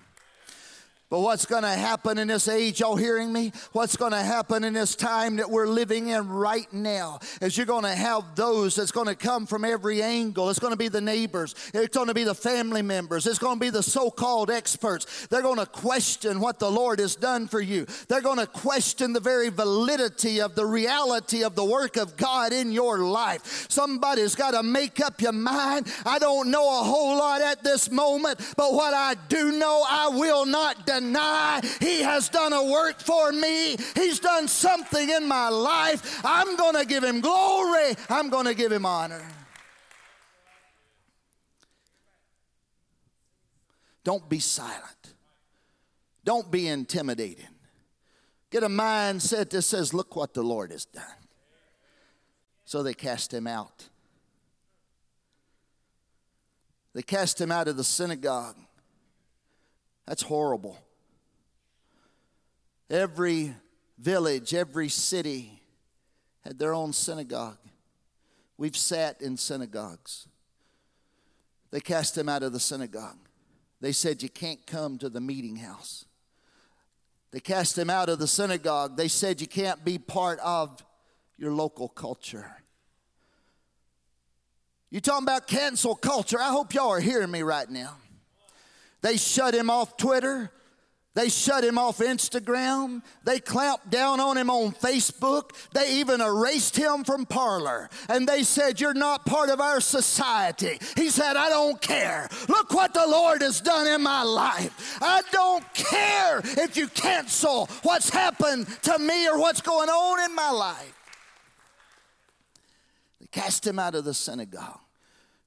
But 1.12 1.20
what's 1.20 1.44
going 1.44 1.64
to 1.64 1.68
happen 1.68 2.16
in 2.16 2.28
this 2.28 2.48
age, 2.48 2.80
y'all 2.80 2.96
hearing 2.96 3.34
me? 3.34 3.52
What's 3.72 3.96
going 3.96 4.12
to 4.12 4.22
happen 4.22 4.64
in 4.64 4.72
this 4.72 4.96
time 4.96 5.36
that 5.36 5.50
we're 5.50 5.66
living 5.66 6.08
in 6.08 6.26
right 6.26 6.72
now 6.72 7.20
is 7.42 7.54
you're 7.54 7.66
going 7.66 7.84
to 7.84 7.94
have 7.94 8.34
those 8.34 8.76
that's 8.76 8.92
going 8.92 9.08
to 9.08 9.14
come 9.14 9.44
from 9.44 9.62
every 9.62 10.02
angle. 10.02 10.48
It's 10.48 10.58
going 10.58 10.72
to 10.72 10.76
be 10.78 10.88
the 10.88 11.02
neighbors, 11.02 11.54
it's 11.74 11.94
going 11.94 12.06
to 12.06 12.14
be 12.14 12.24
the 12.24 12.34
family 12.34 12.80
members, 12.80 13.26
it's 13.26 13.38
going 13.38 13.56
to 13.56 13.60
be 13.60 13.68
the 13.68 13.82
so 13.82 14.10
called 14.10 14.50
experts. 14.50 15.26
They're 15.26 15.42
going 15.42 15.58
to 15.58 15.66
question 15.66 16.40
what 16.40 16.58
the 16.58 16.70
Lord 16.70 16.98
has 16.98 17.14
done 17.14 17.46
for 17.46 17.60
you, 17.60 17.84
they're 18.08 18.22
going 18.22 18.38
to 18.38 18.46
question 18.46 19.12
the 19.12 19.20
very 19.20 19.50
validity 19.50 20.40
of 20.40 20.54
the 20.54 20.64
reality 20.64 21.44
of 21.44 21.54
the 21.54 21.64
work 21.66 21.98
of 21.98 22.16
God 22.16 22.54
in 22.54 22.72
your 22.72 23.00
life. 23.00 23.66
Somebody's 23.68 24.34
got 24.34 24.52
to 24.52 24.62
make 24.62 24.98
up 24.98 25.20
your 25.20 25.32
mind. 25.32 25.92
I 26.06 26.18
don't 26.18 26.50
know 26.50 26.80
a 26.80 26.84
whole 26.84 27.18
lot 27.18 27.42
at 27.42 27.62
this 27.62 27.90
moment, 27.90 28.40
but 28.56 28.72
what 28.72 28.94
I 28.94 29.14
do 29.28 29.52
know, 29.58 29.84
I 29.86 30.08
will 30.08 30.46
not 30.46 30.86
deny 30.86 31.01
He 31.80 32.02
has 32.02 32.28
done 32.28 32.52
a 32.52 32.64
work 32.64 33.00
for 33.00 33.32
me. 33.32 33.76
He's 33.94 34.18
done 34.20 34.48
something 34.48 35.08
in 35.08 35.26
my 35.26 35.48
life. 35.48 36.20
I'm 36.24 36.56
going 36.56 36.76
to 36.76 36.84
give 36.84 37.02
Him 37.02 37.20
glory. 37.20 37.94
I'm 38.08 38.30
going 38.30 38.46
to 38.46 38.54
give 38.54 38.72
Him 38.72 38.86
honor. 38.86 39.22
Don't 44.04 44.28
be 44.28 44.38
silent. 44.38 45.14
Don't 46.24 46.50
be 46.50 46.68
intimidated. 46.68 47.48
Get 48.50 48.62
a 48.62 48.68
mindset 48.68 49.50
that 49.50 49.62
says, 49.62 49.94
Look 49.94 50.14
what 50.14 50.34
the 50.34 50.42
Lord 50.42 50.72
has 50.72 50.84
done. 50.84 51.04
So 52.64 52.82
they 52.82 52.94
cast 52.94 53.32
him 53.32 53.46
out. 53.46 53.88
They 56.94 57.02
cast 57.02 57.40
him 57.40 57.50
out 57.50 57.68
of 57.68 57.76
the 57.76 57.84
synagogue. 57.84 58.56
That's 60.06 60.22
horrible. 60.22 60.78
Every 62.92 63.54
village, 63.98 64.52
every 64.52 64.90
city 64.90 65.62
had 66.44 66.58
their 66.58 66.74
own 66.74 66.92
synagogue. 66.92 67.56
We've 68.58 68.76
sat 68.76 69.22
in 69.22 69.38
synagogues. 69.38 70.28
They 71.70 71.80
cast 71.80 72.18
him 72.18 72.28
out 72.28 72.42
of 72.42 72.52
the 72.52 72.60
synagogue. 72.60 73.16
They 73.80 73.92
said, 73.92 74.22
You 74.22 74.28
can't 74.28 74.64
come 74.66 74.98
to 74.98 75.08
the 75.08 75.22
meeting 75.22 75.56
house. 75.56 76.04
They 77.30 77.40
cast 77.40 77.78
him 77.78 77.88
out 77.88 78.10
of 78.10 78.18
the 78.18 78.28
synagogue. 78.28 78.98
They 78.98 79.08
said, 79.08 79.40
You 79.40 79.46
can't 79.46 79.82
be 79.82 79.96
part 79.96 80.38
of 80.40 80.84
your 81.38 81.52
local 81.52 81.88
culture. 81.88 82.58
You 84.90 85.00
talking 85.00 85.24
about 85.26 85.48
cancel 85.48 85.94
culture? 85.94 86.38
I 86.38 86.50
hope 86.50 86.74
y'all 86.74 86.90
are 86.90 87.00
hearing 87.00 87.30
me 87.30 87.40
right 87.40 87.70
now. 87.70 87.96
They 89.00 89.16
shut 89.16 89.54
him 89.54 89.70
off 89.70 89.96
Twitter. 89.96 90.52
They 91.14 91.28
shut 91.28 91.62
him 91.62 91.76
off 91.76 91.98
Instagram. 91.98 93.02
They 93.24 93.38
clamped 93.38 93.90
down 93.90 94.18
on 94.18 94.38
him 94.38 94.48
on 94.48 94.72
Facebook. 94.72 95.50
They 95.74 95.96
even 95.96 96.22
erased 96.22 96.74
him 96.74 97.04
from 97.04 97.26
Parler. 97.26 97.90
And 98.08 98.26
they 98.26 98.42
said, 98.42 98.80
You're 98.80 98.94
not 98.94 99.26
part 99.26 99.50
of 99.50 99.60
our 99.60 99.80
society. 99.80 100.78
He 100.96 101.10
said, 101.10 101.36
I 101.36 101.50
don't 101.50 101.80
care. 101.82 102.28
Look 102.48 102.72
what 102.72 102.94
the 102.94 103.06
Lord 103.06 103.42
has 103.42 103.60
done 103.60 103.86
in 103.86 104.02
my 104.02 104.22
life. 104.22 104.98
I 105.02 105.20
don't 105.30 105.64
care 105.74 106.40
if 106.44 106.78
you 106.78 106.88
cancel 106.88 107.66
what's 107.82 108.08
happened 108.08 108.66
to 108.82 108.98
me 108.98 109.28
or 109.28 109.38
what's 109.38 109.60
going 109.60 109.90
on 109.90 110.30
in 110.30 110.34
my 110.34 110.50
life. 110.50 110.98
They 113.20 113.26
cast 113.26 113.66
him 113.66 113.78
out 113.78 113.94
of 113.94 114.04
the 114.04 114.14
synagogue. 114.14 114.80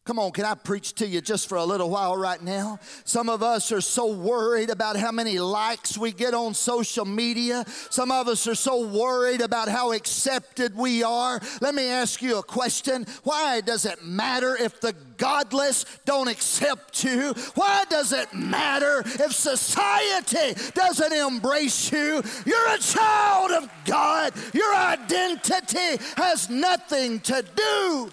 Come 0.05 0.19
on, 0.19 0.33
can 0.33 0.45
I 0.45 0.53
preach 0.53 0.93
to 0.95 1.07
you 1.07 1.19
just 1.19 1.49
for 1.49 1.57
a 1.57 1.65
little 1.65 1.89
while 1.89 2.15
right 2.15 2.39
now? 2.39 2.79
Some 3.05 3.27
of 3.27 3.41
us 3.41 3.71
are 3.71 3.81
so 3.81 4.13
worried 4.13 4.69
about 4.69 4.97
how 4.97 5.11
many 5.11 5.39
likes 5.39 5.97
we 5.97 6.11
get 6.11 6.35
on 6.35 6.53
social 6.53 7.05
media. 7.05 7.65
Some 7.89 8.11
of 8.11 8.27
us 8.27 8.45
are 8.45 8.53
so 8.53 8.85
worried 8.85 9.41
about 9.41 9.67
how 9.67 9.93
accepted 9.93 10.77
we 10.77 11.01
are. 11.01 11.41
Let 11.59 11.73
me 11.73 11.89
ask 11.89 12.21
you 12.21 12.37
a 12.37 12.43
question. 12.43 13.07
Why 13.23 13.61
does 13.61 13.85
it 13.85 14.05
matter 14.05 14.55
if 14.55 14.79
the 14.79 14.93
godless 15.17 15.85
don't 16.05 16.27
accept 16.27 17.03
you? 17.03 17.33
Why 17.55 17.85
does 17.89 18.13
it 18.13 18.31
matter 18.31 18.99
if 18.99 19.33
society 19.33 20.53
doesn't 20.75 21.13
embrace 21.13 21.91
you? 21.91 22.21
You're 22.45 22.75
a 22.75 22.77
child 22.77 23.49
of 23.53 23.71
God. 23.85 24.33
Your 24.53 24.75
identity 24.75 25.97
has 26.15 26.47
nothing 26.47 27.21
to 27.21 27.43
do 27.55 28.11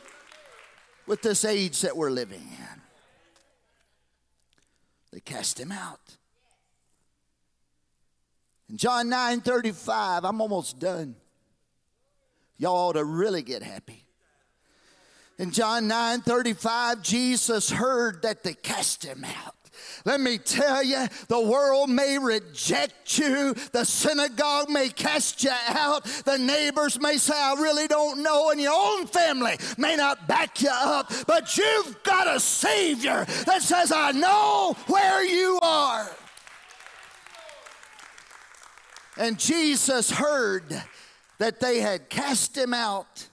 with 1.06 1.23
this 1.23 1.44
age 1.44 1.80
that 1.82 1.97
we're 1.97 2.11
living 2.11 2.40
in. 2.40 2.80
They 5.12 5.21
cast 5.21 5.61
him 5.61 5.73
out. 5.73 6.00
In 8.71 8.78
John 8.78 9.09
9 9.09 9.40
35, 9.42 10.25
I'm 10.25 10.40
almost 10.40 10.78
done. 10.78 11.14
Y'all 12.56 12.88
ought 12.88 12.92
to 12.94 13.04
really 13.04 13.42
get 13.42 13.62
happy. 13.62 14.04
In 15.38 15.50
John 15.50 15.88
9 15.88 16.21
35, 16.21 17.02
Jesus 17.02 17.71
heard 17.71 18.23
that 18.23 18.42
they 18.42 18.54
cast 18.54 19.04
him 19.04 19.25
out. 19.25 19.62
Let 20.05 20.21
me 20.21 20.38
tell 20.38 20.83
you, 20.83 21.07
the 21.29 21.41
world 21.41 21.91
may 21.91 22.19
reject 22.19 23.19
you, 23.19 23.55
the 23.73 23.85
synagogue 23.85 24.69
may 24.69 24.88
cast 24.88 25.45
you 25.45 25.50
out, 25.69 26.05
the 26.25 26.38
neighbors 26.38 27.00
may 27.00 27.17
say, 27.17 27.35
I 27.37 27.55
really 27.55 27.87
don't 27.87 28.23
know, 28.23 28.50
and 28.50 28.61
your 28.61 28.75
own 28.75 29.07
family 29.07 29.57
may 29.79 29.97
not 29.97 30.26
back 30.26 30.61
you 30.61 30.71
up, 30.73 31.12
but 31.26 31.57
you've 31.57 32.02
got 32.02 32.26
a 32.26 32.41
Savior 32.41 33.25
that 33.47 33.62
says, 33.62 33.93
I 33.93 34.12
know 34.12 34.76
where 34.87 35.25
you 35.25 35.59
are. 35.62 36.11
And 39.17 39.38
Jesus 39.38 40.11
heard 40.11 40.83
that 41.38 41.61
they 41.61 41.81
had 41.81 42.09
cast 42.09 42.57
him 42.57 42.73
out. 42.73 43.29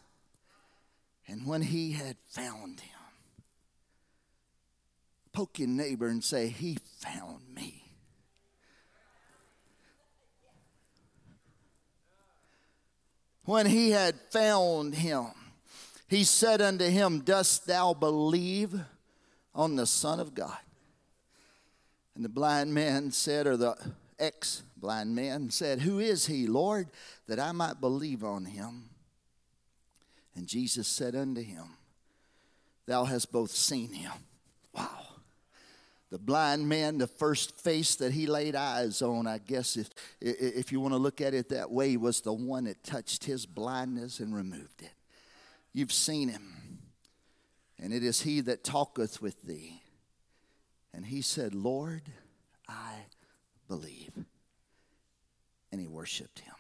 And 1.28 1.46
when 1.46 1.62
he 1.62 1.92
had 1.92 2.18
found 2.28 2.80
him, 2.80 2.99
Poke 5.34 5.60
your 5.60 5.68
neighbor 5.68 6.08
and 6.08 6.24
say, 6.24 6.48
He 6.48 6.78
found 7.00 7.42
me. 7.54 7.84
When 13.46 13.66
he 13.66 13.90
had 13.92 14.16
found 14.30 14.94
him, 14.94 15.28
he 16.08 16.24
said 16.24 16.62
unto 16.62 16.86
him, 16.86 17.22
Dost 17.22 17.66
thou 17.66 17.94
believe 17.94 18.80
on 19.56 19.76
the 19.76 19.88
Son 19.88 20.20
of 20.20 20.36
God? 20.36 20.58
And 22.16 22.24
the 22.24 22.30
blind 22.30 22.74
man 22.74 23.12
said, 23.12 23.48
or 23.48 23.58
the 23.58 23.76
ex 24.20 24.64
blind 24.78 25.16
man 25.16 25.50
said, 25.50 25.80
Who 25.82 26.00
is 26.00 26.26
he, 26.28 26.48
Lord, 26.48 26.90
that 27.28 27.40
I 27.40 27.52
might 27.52 27.82
believe 27.82 28.24
on 28.24 28.46
him? 28.46 28.90
And 30.36 30.48
Jesus 30.48 30.88
said 30.88 31.16
unto 31.16 31.42
him, 31.42 31.78
Thou 32.86 33.06
hast 33.06 33.32
both 33.32 33.52
seen 33.52 33.94
him. 33.94 34.12
Wow. 34.76 35.09
The 36.12 36.18
blind 36.18 36.68
man, 36.68 36.98
the 36.98 37.08
first 37.08 37.60
face 37.60 37.96
that 37.98 38.12
he 38.12 38.26
laid 38.26 38.56
eyes 38.56 39.04
on, 39.04 39.28
I 39.28 39.38
guess, 39.38 39.78
if, 39.78 39.90
if 40.20 40.72
you 40.72 40.80
want 40.80 40.94
to 40.94 40.98
look 40.98 41.22
at 41.22 41.36
it 41.36 41.50
that 41.50 41.70
way, 41.70 41.98
was 41.98 42.22
the 42.22 42.34
one 42.34 42.64
that 42.64 42.84
touched 42.84 43.26
his 43.26 43.46
blindness 43.46 44.20
and 44.20 44.36
removed 44.36 44.82
it. 44.82 44.94
You've 45.72 45.94
seen 45.94 46.30
him, 46.30 46.80
and 47.78 47.94
it 47.94 48.04
is 48.04 48.22
he 48.22 48.42
that 48.42 48.64
talketh 48.64 49.22
with 49.22 49.44
thee. 49.44 49.84
And 50.94 51.06
he 51.06 51.22
said, 51.22 51.54
Lord, 51.54 52.02
I 52.68 52.94
believe. 53.68 54.14
And 55.72 55.80
he 55.80 55.88
worshiped 55.88 56.40
him. 56.40 56.56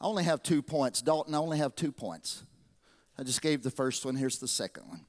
I 0.00 0.06
only 0.06 0.24
have 0.24 0.42
two 0.42 0.62
points. 0.62 1.02
Dalton, 1.02 1.34
I 1.34 1.38
only 1.38 1.58
have 1.58 1.76
two 1.76 1.92
points. 1.92 2.42
I 3.20 3.22
just 3.22 3.42
gave 3.42 3.62
the 3.62 3.70
first 3.70 4.06
one. 4.06 4.16
Here's 4.16 4.38
the 4.38 4.48
second 4.48 4.88
one. 4.88 5.04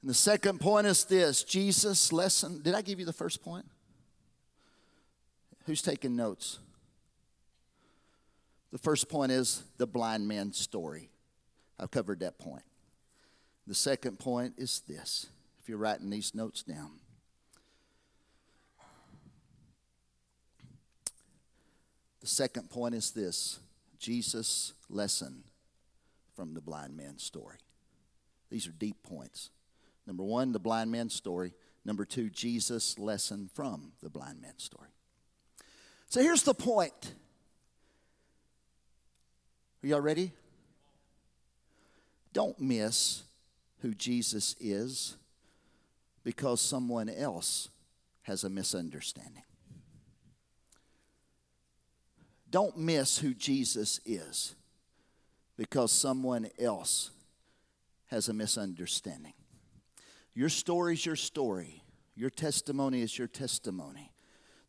And 0.00 0.08
the 0.08 0.14
second 0.14 0.58
point 0.58 0.86
is 0.86 1.04
this 1.04 1.44
Jesus' 1.44 2.14
lesson. 2.14 2.62
Did 2.62 2.74
I 2.74 2.80
give 2.80 2.98
you 2.98 3.04
the 3.04 3.12
first 3.12 3.42
point? 3.42 3.66
Who's 5.66 5.82
taking 5.82 6.16
notes? 6.16 6.58
The 8.72 8.78
first 8.78 9.10
point 9.10 9.32
is 9.32 9.64
the 9.76 9.86
blind 9.86 10.26
man's 10.26 10.56
story. 10.56 11.10
I've 11.78 11.90
covered 11.90 12.20
that 12.20 12.38
point. 12.38 12.64
The 13.66 13.74
second 13.74 14.18
point 14.18 14.54
is 14.56 14.80
this 14.88 15.26
if 15.60 15.68
you're 15.68 15.76
writing 15.76 16.08
these 16.08 16.34
notes 16.34 16.62
down. 16.62 16.92
The 22.22 22.26
second 22.26 22.70
point 22.70 22.94
is 22.94 23.10
this 23.10 23.60
Jesus' 23.98 24.72
lesson 24.88 25.44
from 26.40 26.54
the 26.54 26.60
blind 26.62 26.96
man's 26.96 27.22
story. 27.22 27.58
These 28.48 28.66
are 28.66 28.72
deep 28.72 29.02
points. 29.02 29.50
Number 30.06 30.24
one, 30.24 30.52
the 30.52 30.58
blind 30.58 30.90
man's 30.90 31.12
story. 31.12 31.52
Number 31.84 32.06
two, 32.06 32.30
Jesus' 32.30 32.98
lesson 32.98 33.50
from 33.52 33.92
the 34.02 34.08
blind 34.08 34.40
man's 34.40 34.62
story. 34.62 34.88
So 36.08 36.22
here's 36.22 36.42
the 36.42 36.54
point. 36.54 37.12
Are 39.84 39.86
y'all 39.86 40.00
ready? 40.00 40.32
Don't 42.32 42.58
miss 42.58 43.24
who 43.82 43.92
Jesus 43.92 44.56
is 44.58 45.18
because 46.24 46.62
someone 46.62 47.10
else 47.10 47.68
has 48.22 48.44
a 48.44 48.48
misunderstanding. 48.48 49.42
Don't 52.50 52.78
miss 52.78 53.18
who 53.18 53.34
Jesus 53.34 54.00
is 54.06 54.54
because 55.60 55.92
someone 55.92 56.48
else 56.58 57.10
has 58.06 58.30
a 58.30 58.32
misunderstanding. 58.32 59.34
Your 60.32 60.48
story 60.48 60.94
is 60.94 61.04
your 61.04 61.16
story, 61.16 61.84
your 62.16 62.30
testimony 62.30 63.02
is 63.02 63.18
your 63.18 63.28
testimony. 63.28 64.10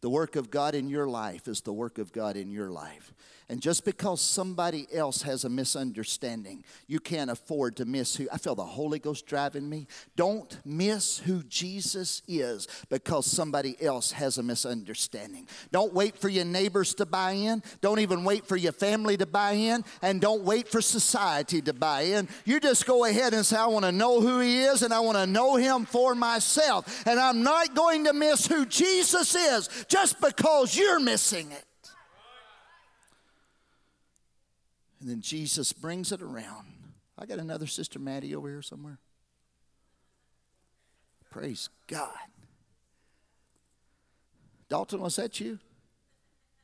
The 0.01 0.09
work 0.09 0.35
of 0.35 0.51
God 0.51 0.75
in 0.75 0.89
your 0.89 1.07
life 1.07 1.47
is 1.47 1.61
the 1.61 1.71
work 1.71 1.97
of 1.97 2.11
God 2.11 2.35
in 2.35 2.51
your 2.51 2.69
life. 2.69 3.13
And 3.51 3.61
just 3.61 3.83
because 3.83 4.21
somebody 4.21 4.87
else 4.93 5.23
has 5.23 5.43
a 5.43 5.49
misunderstanding, 5.49 6.63
you 6.87 7.01
can't 7.01 7.29
afford 7.29 7.75
to 7.75 7.85
miss 7.85 8.15
who. 8.15 8.29
I 8.31 8.37
feel 8.37 8.55
the 8.55 8.63
Holy 8.63 8.97
Ghost 8.97 9.25
driving 9.25 9.69
me. 9.69 9.87
Don't 10.15 10.57
miss 10.63 11.17
who 11.17 11.43
Jesus 11.43 12.21
is 12.29 12.69
because 12.89 13.25
somebody 13.25 13.75
else 13.83 14.13
has 14.13 14.37
a 14.37 14.43
misunderstanding. 14.43 15.49
Don't 15.69 15.93
wait 15.93 16.17
for 16.17 16.29
your 16.29 16.45
neighbors 16.45 16.93
to 16.93 17.05
buy 17.05 17.31
in. 17.31 17.61
Don't 17.81 17.99
even 17.99 18.23
wait 18.23 18.47
for 18.47 18.55
your 18.55 18.71
family 18.71 19.17
to 19.17 19.25
buy 19.25 19.51
in. 19.51 19.83
And 20.01 20.21
don't 20.21 20.43
wait 20.43 20.69
for 20.69 20.79
society 20.79 21.61
to 21.63 21.73
buy 21.73 22.03
in. 22.03 22.29
You 22.45 22.61
just 22.61 22.85
go 22.85 23.03
ahead 23.03 23.33
and 23.33 23.45
say, 23.45 23.57
I 23.57 23.65
want 23.65 23.83
to 23.83 23.91
know 23.91 24.21
who 24.21 24.39
He 24.39 24.61
is 24.61 24.81
and 24.81 24.93
I 24.93 25.01
want 25.01 25.17
to 25.17 25.27
know 25.27 25.57
Him 25.57 25.83
for 25.83 26.15
myself. 26.15 27.05
And 27.05 27.19
I'm 27.19 27.43
not 27.43 27.75
going 27.75 28.05
to 28.05 28.13
miss 28.13 28.47
who 28.47 28.65
Jesus 28.65 29.35
is 29.35 29.67
just 29.89 30.21
because 30.21 30.73
you're 30.77 31.01
missing 31.01 31.51
it. 31.51 31.65
And 35.01 35.09
then 35.09 35.21
Jesus 35.21 35.73
brings 35.73 36.11
it 36.11 36.21
around. 36.21 36.67
I 37.17 37.25
got 37.25 37.39
another 37.39 37.65
Sister 37.65 37.97
Maddie 37.97 38.35
over 38.35 38.47
here 38.47 38.61
somewhere. 38.61 38.99
Praise 41.31 41.69
God. 41.87 42.09
Dalton, 44.69 45.01
was 45.01 45.15
that 45.15 45.39
you? 45.39 45.59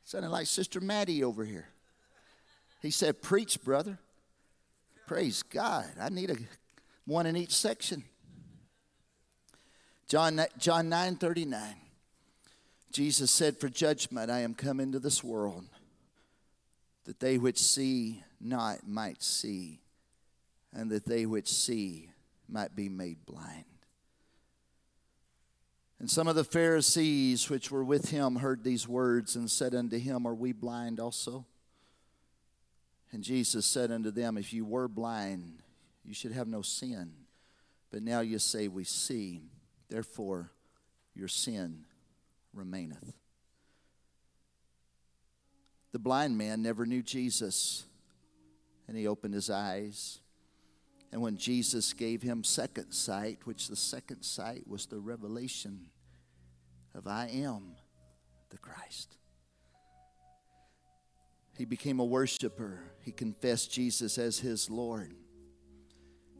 Sounded 0.04 0.30
like 0.30 0.46
Sister 0.46 0.80
Maddie 0.80 1.24
over 1.24 1.44
here. 1.44 1.66
He 2.80 2.90
said, 2.90 3.22
Preach, 3.22 3.62
brother. 3.62 3.98
Praise 5.06 5.42
God. 5.42 5.86
I 6.00 6.08
need 6.08 6.30
a 6.30 6.36
one 7.06 7.26
in 7.26 7.36
each 7.36 7.54
section. 7.54 8.04
John, 10.06 10.40
John 10.58 10.88
9 10.88 11.16
39. 11.16 11.74
Jesus 12.92 13.30
said, 13.30 13.58
For 13.58 13.68
judgment 13.68 14.30
I 14.30 14.40
am 14.40 14.54
come 14.54 14.80
into 14.80 14.98
this 14.98 15.24
world, 15.24 15.64
that 17.04 17.20
they 17.20 17.36
which 17.36 17.58
see 17.58 18.22
not 18.40 18.86
might 18.86 19.22
see, 19.22 19.80
and 20.72 20.90
that 20.90 21.06
they 21.06 21.26
which 21.26 21.48
see 21.48 22.10
might 22.48 22.74
be 22.74 22.88
made 22.88 23.24
blind. 23.26 23.64
And 26.00 26.08
some 26.08 26.28
of 26.28 26.36
the 26.36 26.44
Pharisees 26.44 27.50
which 27.50 27.70
were 27.70 27.82
with 27.82 28.10
him 28.10 28.36
heard 28.36 28.62
these 28.62 28.86
words 28.86 29.34
and 29.34 29.50
said 29.50 29.74
unto 29.74 29.98
him, 29.98 30.26
Are 30.26 30.34
we 30.34 30.52
blind 30.52 31.00
also? 31.00 31.44
And 33.10 33.24
Jesus 33.24 33.66
said 33.66 33.90
unto 33.90 34.10
them, 34.10 34.36
If 34.36 34.52
you 34.52 34.64
were 34.64 34.86
blind, 34.86 35.62
you 36.04 36.14
should 36.14 36.32
have 36.32 36.46
no 36.46 36.62
sin. 36.62 37.12
But 37.90 38.02
now 38.02 38.20
you 38.20 38.38
say, 38.38 38.68
We 38.68 38.84
see, 38.84 39.42
therefore 39.88 40.52
your 41.14 41.28
sin 41.28 41.84
remaineth. 42.52 43.14
The 45.90 45.98
blind 45.98 46.38
man 46.38 46.62
never 46.62 46.86
knew 46.86 47.02
Jesus 47.02 47.84
and 48.88 48.96
he 48.96 49.06
opened 49.06 49.34
his 49.34 49.50
eyes. 49.50 50.18
And 51.12 51.22
when 51.22 51.36
Jesus 51.36 51.92
gave 51.92 52.22
him 52.22 52.42
second 52.42 52.92
sight, 52.92 53.40
which 53.44 53.68
the 53.68 53.76
second 53.76 54.22
sight 54.22 54.66
was 54.66 54.86
the 54.86 54.98
revelation 54.98 55.86
of 56.94 57.06
I 57.06 57.28
am 57.28 57.76
the 58.50 58.58
Christ. 58.58 59.16
He 61.56 61.64
became 61.64 62.00
a 62.00 62.04
worshiper. 62.04 62.80
He 63.00 63.12
confessed 63.12 63.72
Jesus 63.72 64.16
as 64.18 64.38
his 64.38 64.70
Lord. 64.70 65.14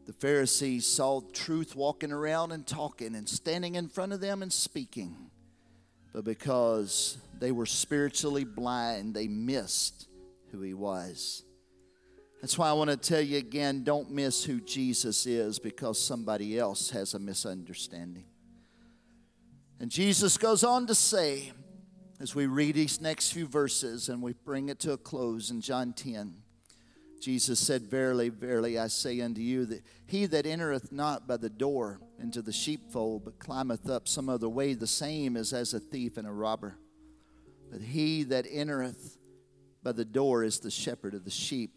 The 0.05 0.13
Pharisees 0.13 0.87
saw 0.87 1.21
truth 1.33 1.75
walking 1.75 2.11
around 2.11 2.51
and 2.51 2.65
talking 2.65 3.15
and 3.15 3.29
standing 3.29 3.75
in 3.75 3.89
front 3.89 4.11
of 4.11 4.21
them 4.21 4.41
and 4.41 4.51
speaking. 4.51 5.29
But 6.13 6.23
because 6.23 7.17
they 7.37 7.51
were 7.51 7.67
spiritually 7.67 8.43
blind, 8.43 9.13
they 9.13 9.27
missed 9.27 10.07
who 10.51 10.61
he 10.61 10.73
was. 10.73 11.43
That's 12.41 12.57
why 12.57 12.69
I 12.69 12.73
want 12.73 12.89
to 12.89 12.97
tell 12.97 13.21
you 13.21 13.37
again 13.37 13.83
don't 13.83 14.11
miss 14.11 14.43
who 14.43 14.61
Jesus 14.61 15.25
is 15.25 15.59
because 15.59 15.99
somebody 16.01 16.57
else 16.57 16.89
has 16.91 17.13
a 17.13 17.19
misunderstanding. 17.19 18.25
And 19.79 19.89
Jesus 19.89 20.37
goes 20.37 20.63
on 20.63 20.87
to 20.87 20.95
say, 20.95 21.51
as 22.19 22.35
we 22.35 22.47
read 22.47 22.75
these 22.75 22.99
next 22.99 23.31
few 23.31 23.47
verses 23.47 24.09
and 24.09 24.21
we 24.21 24.33
bring 24.33 24.69
it 24.69 24.79
to 24.79 24.91
a 24.91 24.97
close 24.97 25.51
in 25.51 25.61
John 25.61 25.93
10, 25.93 26.33
Jesus 27.21 27.59
said, 27.59 27.83
Verily, 27.83 28.29
verily, 28.29 28.79
I 28.79 28.87
say 28.87 29.21
unto 29.21 29.41
you 29.41 29.65
that 29.65 29.83
he 30.05 30.25
that 30.27 30.45
entereth 30.45 30.91
not 30.91 31.27
by 31.27 31.37
the 31.37 31.49
door 31.49 31.99
into 32.19 32.41
the 32.41 32.51
sheepfold, 32.51 33.25
but 33.25 33.39
climbeth 33.39 33.89
up 33.89 34.07
some 34.07 34.29
other 34.29 34.49
way, 34.49 34.73
the 34.73 34.87
same 34.87 35.35
is 35.35 35.53
as 35.53 35.73
a 35.73 35.79
thief 35.79 36.17
and 36.17 36.27
a 36.27 36.31
robber. 36.31 36.77
But 37.71 37.81
he 37.81 38.23
that 38.23 38.47
entereth 38.49 39.17
by 39.83 39.91
the 39.91 40.05
door 40.05 40.43
is 40.43 40.59
the 40.59 40.71
shepherd 40.71 41.13
of 41.13 41.25
the 41.25 41.31
sheep. 41.31 41.71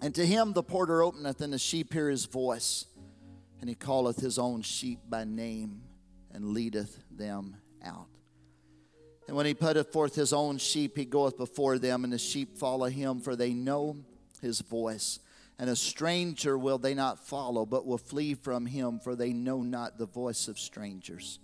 And 0.00 0.14
to 0.14 0.24
him 0.24 0.52
the 0.52 0.62
porter 0.62 1.02
openeth, 1.02 1.40
and 1.40 1.52
the 1.52 1.58
sheep 1.58 1.92
hear 1.92 2.08
his 2.08 2.26
voice. 2.26 2.86
And 3.60 3.68
he 3.68 3.74
calleth 3.74 4.20
his 4.20 4.38
own 4.38 4.62
sheep 4.62 5.00
by 5.08 5.24
name, 5.24 5.82
and 6.32 6.52
leadeth 6.52 7.02
them 7.10 7.56
out. 7.84 8.06
And 9.26 9.36
when 9.36 9.46
he 9.46 9.54
putteth 9.54 9.92
forth 9.92 10.14
his 10.14 10.32
own 10.32 10.58
sheep, 10.58 10.96
he 10.96 11.04
goeth 11.04 11.36
before 11.36 11.78
them, 11.78 12.04
and 12.04 12.12
the 12.12 12.18
sheep 12.18 12.56
follow 12.56 12.86
him, 12.86 13.20
for 13.20 13.36
they 13.36 13.52
know 13.52 13.96
his 14.40 14.60
voice. 14.60 15.18
And 15.58 15.68
a 15.68 15.76
stranger 15.76 16.56
will 16.56 16.78
they 16.78 16.94
not 16.94 17.26
follow, 17.26 17.66
but 17.66 17.84
will 17.84 17.98
flee 17.98 18.34
from 18.34 18.64
him, 18.64 19.00
for 19.00 19.16
they 19.16 19.32
know 19.32 19.62
not 19.62 19.98
the 19.98 20.06
voice 20.06 20.48
of 20.48 20.58
strangers. 20.58 21.40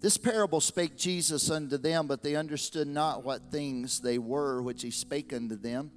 This 0.00 0.16
parable 0.16 0.60
spake 0.60 0.96
Jesus 0.96 1.50
unto 1.50 1.76
them, 1.76 2.06
but 2.06 2.22
they 2.22 2.36
understood 2.36 2.88
not 2.88 3.24
what 3.24 3.50
things 3.50 4.00
they 4.00 4.18
were 4.18 4.62
which 4.62 4.82
he 4.82 4.90
spake 4.90 5.32
unto 5.32 5.56
them. 5.56 5.90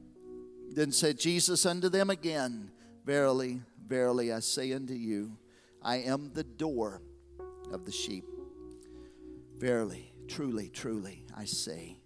Then 0.71 0.91
said 0.91 1.19
Jesus 1.19 1.65
unto 1.65 1.89
them 1.89 2.10
again, 2.10 2.71
Verily, 3.06 3.62
verily, 3.88 4.34
I 4.34 4.39
say 4.39 4.73
unto 4.73 4.93
you, 4.93 5.38
I 5.82 5.97
am 5.97 6.32
the 6.34 6.43
door 6.43 7.01
of 7.71 7.86
the 7.86 7.91
sheep. 7.91 8.25
Verily, 9.58 10.12
truly, 10.28 10.69
truly, 10.69 11.23
I 11.36 11.45
say, 11.45 11.97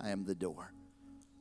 I 0.00 0.10
am 0.10 0.24
the 0.24 0.34
door. 0.34 0.72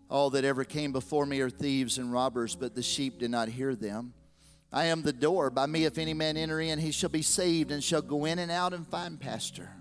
All 0.09 0.29
that 0.31 0.45
ever 0.45 0.63
came 0.63 0.91
before 0.91 1.25
me 1.25 1.41
are 1.41 1.49
thieves 1.49 1.97
and 1.97 2.11
robbers, 2.11 2.55
but 2.55 2.75
the 2.75 2.81
sheep 2.81 3.19
did 3.19 3.31
not 3.31 3.49
hear 3.49 3.75
them. 3.75 4.13
I 4.71 4.85
am 4.85 5.01
the 5.01 5.13
door. 5.13 5.49
By 5.49 5.65
me, 5.65 5.85
if 5.85 5.97
any 5.97 6.13
man 6.13 6.37
enter 6.37 6.59
in, 6.59 6.79
he 6.79 6.91
shall 6.91 7.09
be 7.09 7.21
saved 7.21 7.71
and 7.71 7.83
shall 7.83 8.01
go 8.01 8.25
in 8.25 8.39
and 8.39 8.51
out 8.51 8.73
and 8.73 8.87
find 8.87 9.19
pasture. 9.19 9.71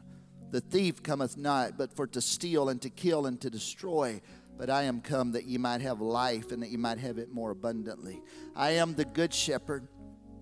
The 0.50 0.60
thief 0.60 1.02
cometh 1.02 1.36
not, 1.36 1.76
but 1.76 1.94
for 1.94 2.06
to 2.08 2.20
steal 2.20 2.68
and 2.68 2.80
to 2.82 2.90
kill 2.90 3.26
and 3.26 3.40
to 3.40 3.50
destroy. 3.50 4.20
But 4.56 4.70
I 4.70 4.84
am 4.84 5.00
come 5.00 5.32
that 5.32 5.44
ye 5.44 5.58
might 5.58 5.82
have 5.82 6.00
life 6.00 6.50
and 6.50 6.62
that 6.62 6.70
ye 6.70 6.76
might 6.76 6.98
have 6.98 7.18
it 7.18 7.32
more 7.32 7.50
abundantly. 7.50 8.22
I 8.54 8.70
am 8.72 8.94
the 8.94 9.04
good 9.04 9.34
shepherd. 9.34 9.86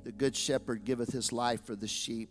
The 0.04 0.12
good 0.12 0.36
shepherd 0.36 0.84
giveth 0.84 1.12
his 1.12 1.32
life 1.32 1.64
for 1.64 1.74
the 1.74 1.88
sheep. 1.88 2.30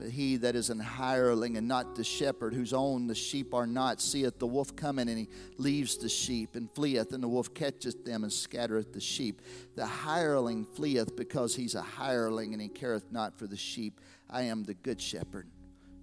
But 0.00 0.08
he 0.08 0.36
that 0.38 0.56
is 0.56 0.70
an 0.70 0.80
hireling 0.80 1.58
and 1.58 1.68
not 1.68 1.94
the 1.94 2.02
shepherd, 2.02 2.54
whose 2.54 2.72
own 2.72 3.06
the 3.06 3.14
sheep 3.14 3.52
are 3.52 3.66
not, 3.66 4.00
seeth 4.00 4.38
the 4.38 4.46
wolf 4.46 4.74
coming, 4.74 5.10
and 5.10 5.18
he 5.18 5.28
leaves 5.58 5.98
the 5.98 6.08
sheep 6.08 6.56
and 6.56 6.70
fleeth, 6.74 7.12
and 7.12 7.22
the 7.22 7.28
wolf 7.28 7.52
catcheth 7.52 8.02
them 8.02 8.24
and 8.24 8.32
scattereth 8.32 8.94
the 8.94 9.00
sheep. 9.00 9.42
The 9.76 9.84
hireling 9.84 10.64
fleeth 10.64 11.14
because 11.16 11.54
he's 11.54 11.74
a 11.74 11.82
hireling, 11.82 12.54
and 12.54 12.62
he 12.62 12.68
careth 12.68 13.12
not 13.12 13.38
for 13.38 13.46
the 13.46 13.58
sheep. 13.58 14.00
I 14.30 14.44
am 14.44 14.64
the 14.64 14.72
good 14.72 15.02
shepherd. 15.02 15.46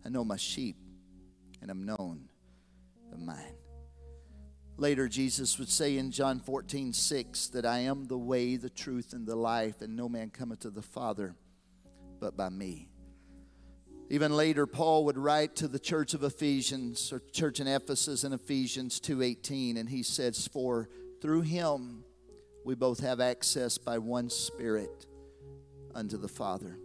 I 0.06 0.10
know 0.10 0.24
my 0.24 0.38
sheep, 0.38 0.76
and 1.64 1.72
I 1.72 1.74
am 1.74 1.84
known 1.84 2.30
of 3.12 3.20
mine. 3.20 3.57
Later, 4.80 5.08
Jesus 5.08 5.58
would 5.58 5.70
say 5.70 5.98
in 5.98 6.12
John 6.12 6.40
14, 6.40 6.94
6, 6.94 7.48
that 7.48 7.66
I 7.66 7.80
am 7.80 8.06
the 8.06 8.18
way, 8.18 8.58
the 8.58 8.70
truth, 8.70 9.14
and 9.14 9.26
the 9.26 9.36
life, 9.36 9.82
and 9.82 9.96
no 9.96 10.08
man 10.08 10.30
cometh 10.30 10.60
to 10.62 10.70
the 10.70 10.84
Father 10.84 11.36
but 12.20 12.38
by 12.38 12.50
me. 12.50 12.90
Even 14.10 14.34
later, 14.36 14.66
Paul 14.66 15.06
would 15.06 15.18
write 15.18 15.56
to 15.58 15.68
the 15.68 15.80
church 15.80 16.14
of 16.14 16.24
Ephesians, 16.24 17.12
or 17.12 17.22
church 17.32 17.60
in 17.60 17.68
Ephesus 17.68 18.24
in 18.24 18.34
Ephesians 18.34 19.00
2.18, 19.00 19.78
and 19.78 19.90
he 19.90 20.04
says, 20.04 20.48
For 20.48 20.90
through 21.22 21.42
him 21.42 22.04
we 22.64 22.76
both 22.76 23.00
have 23.00 23.20
access 23.20 23.78
by 23.78 23.98
one 23.98 24.30
Spirit 24.30 25.08
unto 25.94 26.18
the 26.18 26.28
Father. 26.28 26.78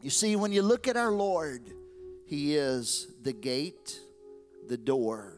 You 0.00 0.10
see, 0.10 0.36
when 0.36 0.52
you 0.52 0.62
look 0.62 0.86
at 0.86 0.96
our 0.96 1.10
Lord, 1.10 1.70
he 2.26 2.54
is 2.54 3.08
the 3.22 3.32
gate, 3.32 3.98
the 4.68 4.76
door, 4.76 5.35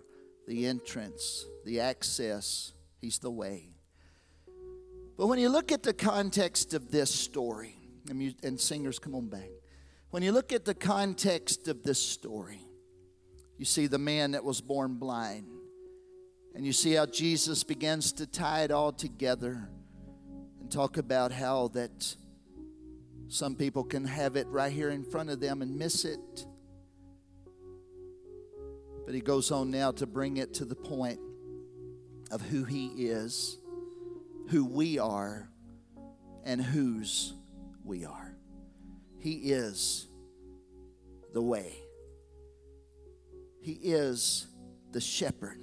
the 0.49 0.67
entrance, 0.67 1.45
the 1.67 1.79
access. 1.79 2.73
He's 3.01 3.19
the 3.19 3.31
way. 3.31 3.75
But 5.19 5.27
when 5.27 5.39
you 5.39 5.51
look 5.51 5.71
at 5.71 5.83
the 5.83 5.93
context 5.93 6.73
of 6.73 6.91
this 6.91 7.15
story, 7.15 7.77
and, 8.09 8.59
singers, 8.59 8.99
come 8.99 9.15
on 9.15 9.29
back. 9.29 9.51
When 10.11 10.23
you 10.23 10.33
look 10.33 10.55
at 10.55 10.65
the 10.65 10.75
context 10.75 11.69
of 11.69 11.83
this 11.83 12.03
story, 12.03 12.63
you 13.59 13.67
see 13.67 13.87
the 13.87 13.99
man 13.99 14.31
that 14.31 14.43
was 14.43 14.63
born 14.63 14.95
blind. 14.95 15.47
And 16.55 16.65
you 16.65 16.73
see 16.73 16.95
how 16.95 17.05
Jesus 17.05 17.63
begins 17.63 18.13
to 18.15 18.27
tie 18.27 18.63
it 18.63 18.71
all 18.71 18.93
together 18.93 19.69
and 20.61 20.71
talk 20.73 20.97
about 20.97 21.31
how 21.31 21.69
that 21.75 22.17
some 23.29 23.55
people 23.55 23.85
can 23.85 24.07
have 24.07 24.37
it 24.37 24.47
right 24.47 24.73
here 24.73 24.89
in 24.89 25.05
front 25.05 25.29
of 25.29 25.41
them 25.41 25.61
and 25.61 25.77
miss 25.77 26.07
it. 26.07 26.47
But 29.09 29.15
he 29.15 29.23
goes 29.23 29.51
on 29.51 29.71
now 29.71 29.91
to 29.93 30.07
bring 30.07 30.37
it 30.37 30.53
to 30.57 30.67
the 30.67 30.75
point 30.75 31.19
of 32.31 32.43
who 32.43 32.65
he 32.65 32.89
is, 32.89 33.57
who 34.51 34.67
we 34.67 34.99
are, 34.99 35.49
and 36.45 36.61
whose 36.61 37.33
we 37.83 38.05
are. 38.05 38.37
He 39.19 39.33
is 39.33 40.09
the 41.33 41.41
way, 41.41 41.73
He 43.63 43.79
is 43.83 44.47
the 44.93 45.01
shepherd. 45.01 45.59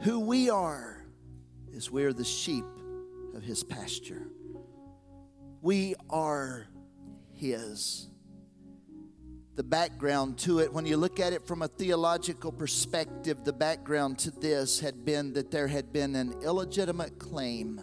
Who 0.00 0.20
we 0.20 0.48
are 0.48 1.04
is 1.74 1.90
we're 1.90 2.14
the 2.14 2.24
sheep 2.24 2.64
of 3.34 3.42
His 3.42 3.62
pasture. 3.64 4.28
We 5.60 5.94
are 6.08 6.68
His. 7.34 8.09
The 9.60 9.64
background 9.64 10.38
to 10.38 10.60
it, 10.60 10.72
when 10.72 10.86
you 10.86 10.96
look 10.96 11.20
at 11.20 11.34
it 11.34 11.46
from 11.46 11.60
a 11.60 11.68
theological 11.68 12.50
perspective, 12.50 13.44
the 13.44 13.52
background 13.52 14.18
to 14.20 14.30
this 14.30 14.80
had 14.80 15.04
been 15.04 15.34
that 15.34 15.50
there 15.50 15.68
had 15.68 15.92
been 15.92 16.16
an 16.16 16.32
illegitimate 16.42 17.18
claim 17.18 17.78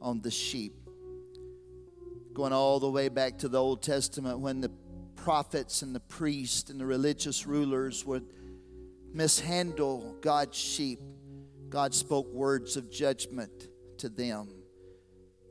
on 0.00 0.20
the 0.20 0.30
sheep. 0.30 0.74
Going 2.34 2.52
all 2.52 2.78
the 2.78 2.88
way 2.88 3.08
back 3.08 3.36
to 3.38 3.48
the 3.48 3.60
Old 3.60 3.82
Testament 3.82 4.38
when 4.38 4.60
the 4.60 4.70
prophets 5.16 5.82
and 5.82 5.92
the 5.92 5.98
priests 5.98 6.70
and 6.70 6.80
the 6.80 6.86
religious 6.86 7.48
rulers 7.48 8.06
would 8.06 8.24
mishandle 9.12 10.16
God's 10.20 10.56
sheep, 10.56 11.00
God 11.68 11.96
spoke 11.96 12.32
words 12.32 12.76
of 12.76 12.92
judgment 12.92 13.70
to 13.98 14.08
them. 14.08 14.50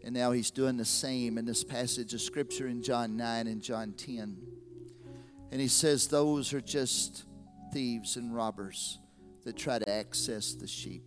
And 0.01 0.15
now 0.15 0.31
he's 0.31 0.49
doing 0.49 0.77
the 0.77 0.85
same 0.85 1.37
in 1.37 1.43
this 1.43 1.65
passage 1.65 2.13
of 2.13 2.21
scripture 2.21 2.69
in 2.69 2.81
John 2.81 3.17
9 3.17 3.47
and 3.47 3.61
John 3.61 3.91
10. 3.97 4.54
And 5.51 5.61
he 5.61 5.67
says, 5.67 6.07
Those 6.07 6.53
are 6.53 6.61
just 6.61 7.23
thieves 7.73 8.15
and 8.15 8.33
robbers 8.33 8.99
that 9.43 9.55
try 9.55 9.79
to 9.79 9.89
access 9.89 10.53
the 10.53 10.67
sheep. 10.67 11.03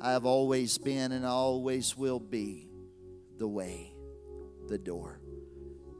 I 0.00 0.12
have 0.12 0.26
always 0.26 0.78
been 0.78 1.12
and 1.12 1.24
always 1.24 1.96
will 1.96 2.20
be 2.20 2.68
the 3.38 3.48
way, 3.48 3.92
the 4.68 4.78
door. 4.78 5.20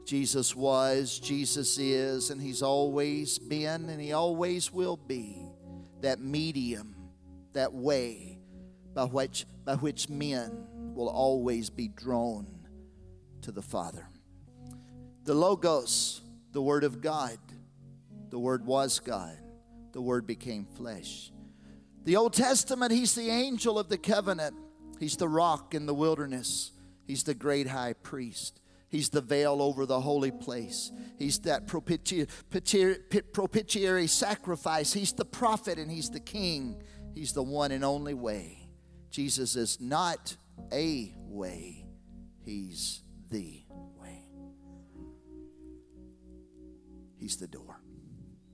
Jesus 0.05 0.55
was, 0.55 1.19
Jesus 1.19 1.77
is, 1.77 2.29
and 2.29 2.41
He's 2.41 2.61
always 2.61 3.37
been, 3.37 3.89
and 3.89 3.99
He 3.99 4.13
always 4.13 4.71
will 4.71 4.95
be 4.95 5.45
that 6.01 6.21
medium, 6.21 6.95
that 7.53 7.73
way 7.73 8.39
by 8.93 9.03
which, 9.03 9.45
by 9.65 9.75
which 9.75 10.07
men 10.09 10.65
will 10.95 11.09
always 11.09 11.69
be 11.69 11.89
drawn 11.89 12.47
to 13.41 13.51
the 13.51 13.61
Father. 13.61 14.07
The 15.25 15.33
Logos, 15.33 16.21
the 16.51 16.61
Word 16.61 16.83
of 16.83 17.01
God, 17.01 17.37
the 18.29 18.39
Word 18.39 18.65
was 18.65 18.99
God, 18.99 19.37
the 19.91 20.01
Word 20.01 20.27
became 20.27 20.65
flesh. 20.65 21.31
The 22.03 22.15
Old 22.15 22.33
Testament, 22.33 22.91
He's 22.91 23.15
the 23.15 23.29
angel 23.29 23.77
of 23.77 23.89
the 23.89 23.97
covenant, 23.97 24.55
He's 24.99 25.17
the 25.17 25.27
rock 25.27 25.73
in 25.73 25.85
the 25.85 25.93
wilderness, 25.93 26.71
He's 27.05 27.23
the 27.23 27.33
great 27.33 27.67
high 27.67 27.93
priest. 27.93 28.61
He's 28.89 29.09
the 29.09 29.19
veil 29.21 29.61
over 29.61 29.85
the 29.85 29.99
holy 29.99 30.31
place. 30.31 30.93
He's 31.19 31.39
that 31.39 31.67
propiti- 31.67 32.29
propitiatory 33.33 34.07
sacrifice. 34.07 34.93
He's 34.93 35.11
the 35.11 35.25
prophet 35.25 35.77
and 35.77 35.91
he's 35.91 36.09
the 36.09 36.21
king. 36.21 36.81
He's 37.13 37.33
the 37.33 37.43
one 37.43 37.73
and 37.73 37.83
only 37.83 38.13
way. 38.13 38.69
Jesus 39.09 39.55
is 39.55 39.81
not 39.81 40.37
a 40.71 41.13
way, 41.17 41.85
he's 42.45 43.03
the 43.29 43.61
He's 47.17 47.37
the 47.37 47.47
door. 47.47 47.81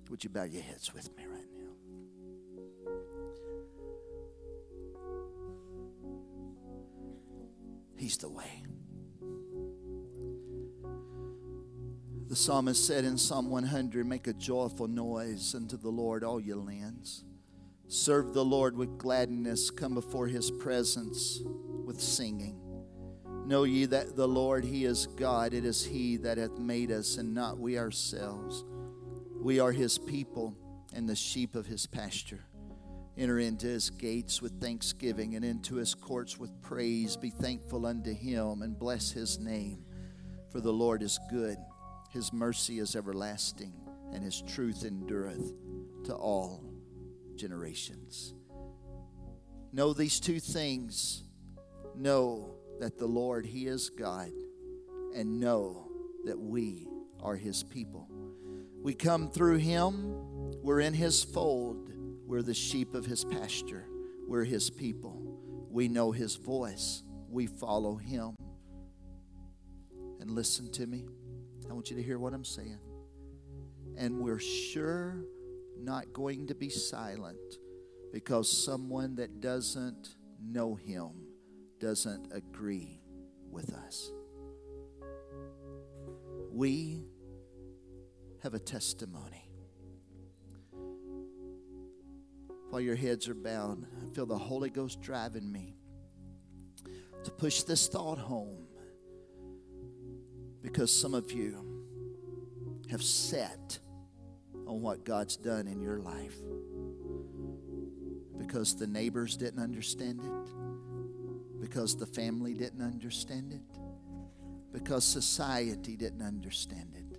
Would 0.09 0.23
you 0.23 0.29
bow 0.29 0.43
your 0.43 0.61
heads 0.61 0.93
with 0.93 1.15
me 1.17 1.25
right 1.25 1.45
now? 1.57 1.71
He's 7.95 8.17
the 8.17 8.29
way. 8.29 8.63
The 12.27 12.35
psalmist 12.35 12.87
said 12.87 13.05
in 13.05 13.17
Psalm 13.17 13.49
100 13.49 14.05
Make 14.05 14.27
a 14.27 14.33
joyful 14.33 14.87
noise 14.87 15.53
unto 15.53 15.77
the 15.77 15.89
Lord, 15.89 16.23
all 16.23 16.39
ye 16.39 16.53
lands. 16.53 17.25
Serve 17.87 18.33
the 18.33 18.45
Lord 18.45 18.75
with 18.75 18.97
gladness, 18.97 19.69
come 19.69 19.93
before 19.93 20.27
his 20.27 20.49
presence 20.49 21.41
with 21.85 21.99
singing. 21.99 22.62
Know 23.45 23.63
ye 23.63 23.85
that 23.85 24.15
the 24.15 24.27
Lord, 24.27 24.63
he 24.63 24.85
is 24.85 25.07
God. 25.07 25.53
It 25.53 25.65
is 25.65 25.83
he 25.83 26.17
that 26.17 26.37
hath 26.37 26.57
made 26.57 26.91
us, 26.91 27.17
and 27.17 27.33
not 27.33 27.59
we 27.59 27.77
ourselves. 27.77 28.63
We 29.41 29.59
are 29.59 29.71
his 29.71 29.97
people 29.97 30.55
and 30.93 31.07
the 31.07 31.15
sheep 31.15 31.55
of 31.55 31.65
his 31.65 31.85
pasture. 31.85 32.45
Enter 33.17 33.39
into 33.39 33.67
his 33.67 33.89
gates 33.89 34.41
with 34.41 34.59
thanksgiving 34.59 35.35
and 35.35 35.43
into 35.43 35.75
his 35.75 35.93
courts 35.93 36.39
with 36.39 36.61
praise. 36.61 37.17
Be 37.17 37.29
thankful 37.29 37.85
unto 37.85 38.13
him 38.13 38.61
and 38.61 38.79
bless 38.79 39.11
his 39.11 39.37
name, 39.39 39.85
for 40.51 40.61
the 40.61 40.73
Lord 40.73 41.03
is 41.03 41.19
good 41.29 41.57
his 42.13 42.31
mercy 42.31 42.77
is 42.77 42.95
everlasting, 42.95 43.73
and 44.13 44.23
his 44.23 44.43
truth 44.43 44.85
endureth 44.85 45.51
to 46.03 46.13
all 46.13 46.63
generations. 47.35 48.35
Know 49.71 49.93
these 49.93 50.19
two 50.19 50.39
things. 50.39 51.23
Know 51.95 52.53
that 52.79 52.97
the 52.97 53.05
Lord, 53.05 53.45
He 53.45 53.67
is 53.67 53.89
God, 53.89 54.31
and 55.15 55.39
know 55.39 55.89
that 56.25 56.39
we 56.39 56.87
are 57.21 57.35
His 57.35 57.63
people. 57.63 58.09
We 58.81 58.93
come 58.93 59.29
through 59.29 59.57
Him, 59.57 60.13
we're 60.61 60.81
in 60.81 60.93
His 60.93 61.23
fold, 61.23 61.91
we're 62.25 62.41
the 62.41 62.53
sheep 62.53 62.93
of 62.95 63.05
His 63.05 63.23
pasture, 63.23 63.85
we're 64.27 64.43
His 64.43 64.69
people. 64.69 65.21
We 65.69 65.87
know 65.87 66.11
His 66.11 66.35
voice, 66.35 67.03
we 67.29 67.47
follow 67.47 67.95
Him. 67.95 68.35
And 70.19 70.31
listen 70.31 70.71
to 70.73 70.85
me. 70.85 71.05
I 71.69 71.73
want 71.73 71.89
you 71.89 71.97
to 71.97 72.03
hear 72.03 72.19
what 72.19 72.33
I'm 72.33 72.45
saying. 72.45 72.79
And 73.97 74.19
we're 74.19 74.39
sure 74.39 75.25
not 75.77 76.13
going 76.13 76.47
to 76.47 76.55
be 76.55 76.69
silent 76.69 77.37
because 78.11 78.63
someone 78.65 79.15
that 79.15 79.41
doesn't 79.41 80.15
know 80.41 80.75
Him 80.75 81.11
doesn't 81.83 82.31
agree 82.31 83.01
with 83.51 83.73
us. 83.73 84.09
We 86.49 87.01
have 88.41 88.53
a 88.53 88.59
testimony. 88.59 89.49
While 92.69 92.79
your 92.79 92.95
heads 92.95 93.27
are 93.27 93.33
bowed, 93.33 93.85
I 94.01 94.15
feel 94.15 94.25
the 94.25 94.37
Holy 94.37 94.69
Ghost 94.69 95.01
driving 95.01 95.51
me 95.51 95.75
to 97.25 97.31
push 97.31 97.63
this 97.63 97.89
thought 97.89 98.17
home 98.17 98.65
because 100.61 100.89
some 100.89 101.13
of 101.13 101.33
you 101.33 101.83
have 102.91 103.03
set 103.03 103.77
on 104.65 104.81
what 104.81 105.03
God's 105.03 105.35
done 105.35 105.67
in 105.67 105.81
your 105.81 105.99
life. 105.99 106.37
Because 108.37 108.73
the 108.73 108.87
neighbors 108.87 109.35
didn't 109.35 109.61
understand 109.61 110.21
it, 110.21 110.62
because 111.63 111.95
the 111.95 112.05
family 112.05 112.53
didn't 112.53 112.81
understand 112.81 113.53
it, 113.53 113.61
because 114.73 115.05
society 115.05 115.95
didn't 115.95 116.21
understand 116.21 116.93
it. 116.93 117.17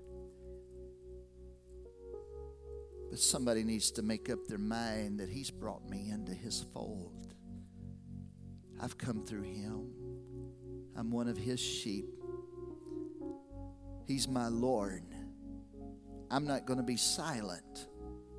But 3.09 3.19
somebody 3.19 3.65
needs 3.65 3.91
to 3.93 4.03
make 4.03 4.29
up 4.29 4.47
their 4.47 4.59
mind 4.59 5.19
that 5.21 5.31
He's 5.31 5.51
brought 5.51 5.89
me 5.89 6.11
into 6.11 6.35
His 6.35 6.63
fold. 6.75 7.35
I've 8.79 8.99
come 8.99 9.25
through 9.25 9.45
Him, 9.45 9.89
I'm 10.95 11.11
one 11.11 11.27
of 11.27 11.39
His 11.39 11.59
sheep. 11.59 12.05
He's 14.07 14.29
my 14.29 14.49
Lord. 14.49 15.05
I'm 16.31 16.47
not 16.47 16.67
going 16.67 16.77
to 16.77 16.85
be 16.85 16.99
silent 16.99 17.89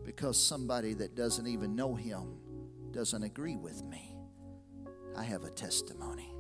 because 0.04 0.38
somebody 0.38 0.94
that 0.94 1.16
doesn't 1.16 1.48
even 1.48 1.76
know 1.76 1.96
Him 1.96 2.38
doesn't 2.92 3.24
agree 3.24 3.56
with 3.56 3.84
me. 3.86 4.15
I 5.18 5.24
have 5.24 5.44
a 5.44 5.50
testimony. 5.50 6.34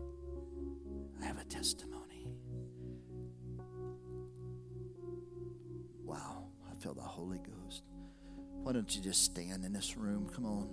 I 1.21 1.25
have 1.25 1.39
a 1.39 1.45
testimony. 1.45 2.27
Wow, 6.03 6.45
I 6.69 6.81
feel 6.81 6.93
the 6.93 7.01
Holy 7.01 7.39
Ghost. 7.39 7.83
Why 8.63 8.73
don't 8.73 8.93
you 8.95 9.01
just 9.01 9.23
stand 9.23 9.63
in 9.63 9.73
this 9.73 9.95
room? 9.95 10.29
Come 10.33 10.45
on. 10.45 10.69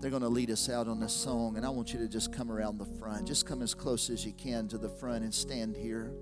They're 0.00 0.10
going 0.10 0.22
to 0.22 0.28
lead 0.28 0.50
us 0.50 0.68
out 0.68 0.86
on 0.86 1.00
this 1.00 1.12
song, 1.12 1.56
and 1.56 1.66
I 1.66 1.70
want 1.70 1.92
you 1.92 1.98
to 1.98 2.08
just 2.08 2.32
come 2.32 2.50
around 2.50 2.78
the 2.78 2.86
front. 2.98 3.26
Just 3.26 3.46
come 3.46 3.62
as 3.62 3.74
close 3.74 4.10
as 4.10 4.24
you 4.24 4.32
can 4.32 4.68
to 4.68 4.78
the 4.78 4.88
front 4.88 5.24
and 5.24 5.34
stand 5.34 5.76
here. 5.76 6.12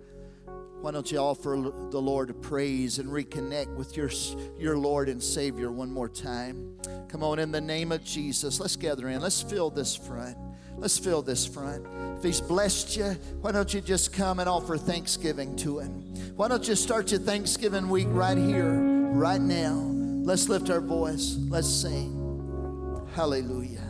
Why 0.80 0.92
don't 0.92 1.10
you 1.10 1.18
offer 1.18 1.72
the 1.90 2.00
Lord 2.00 2.40
praise 2.42 2.98
and 2.98 3.10
reconnect 3.10 3.74
with 3.74 3.96
your, 3.96 4.10
your 4.58 4.78
Lord 4.78 5.08
and 5.08 5.22
Savior 5.22 5.70
one 5.70 5.90
more 5.90 6.08
time? 6.08 6.78
Come 7.08 7.22
on, 7.22 7.38
in 7.38 7.50
the 7.50 7.60
name 7.60 7.92
of 7.92 8.04
Jesus, 8.04 8.60
let's 8.60 8.76
gather 8.76 9.08
in. 9.08 9.20
Let's 9.20 9.42
fill 9.42 9.68
this 9.68 9.94
front. 9.94 10.36
Let's 10.76 10.98
fill 10.98 11.22
this 11.22 11.46
front. 11.46 11.86
If 12.18 12.22
He's 12.22 12.40
blessed 12.40 12.96
you, 12.96 13.16
why 13.40 13.52
don't 13.52 13.72
you 13.72 13.80
just 13.80 14.12
come 14.12 14.40
and 14.40 14.48
offer 14.48 14.76
thanksgiving 14.76 15.56
to 15.56 15.78
Him? 15.78 16.02
Why 16.36 16.48
don't 16.48 16.66
you 16.68 16.74
start 16.74 17.10
your 17.10 17.20
Thanksgiving 17.20 17.88
week 17.88 18.08
right 18.10 18.36
here, 18.36 18.74
right 18.74 19.40
now? 19.40 19.74
Let's 19.74 20.48
lift 20.48 20.70
our 20.70 20.80
voice. 20.80 21.36
Let's 21.48 21.68
sing. 21.68 23.06
Hallelujah. 23.14 23.85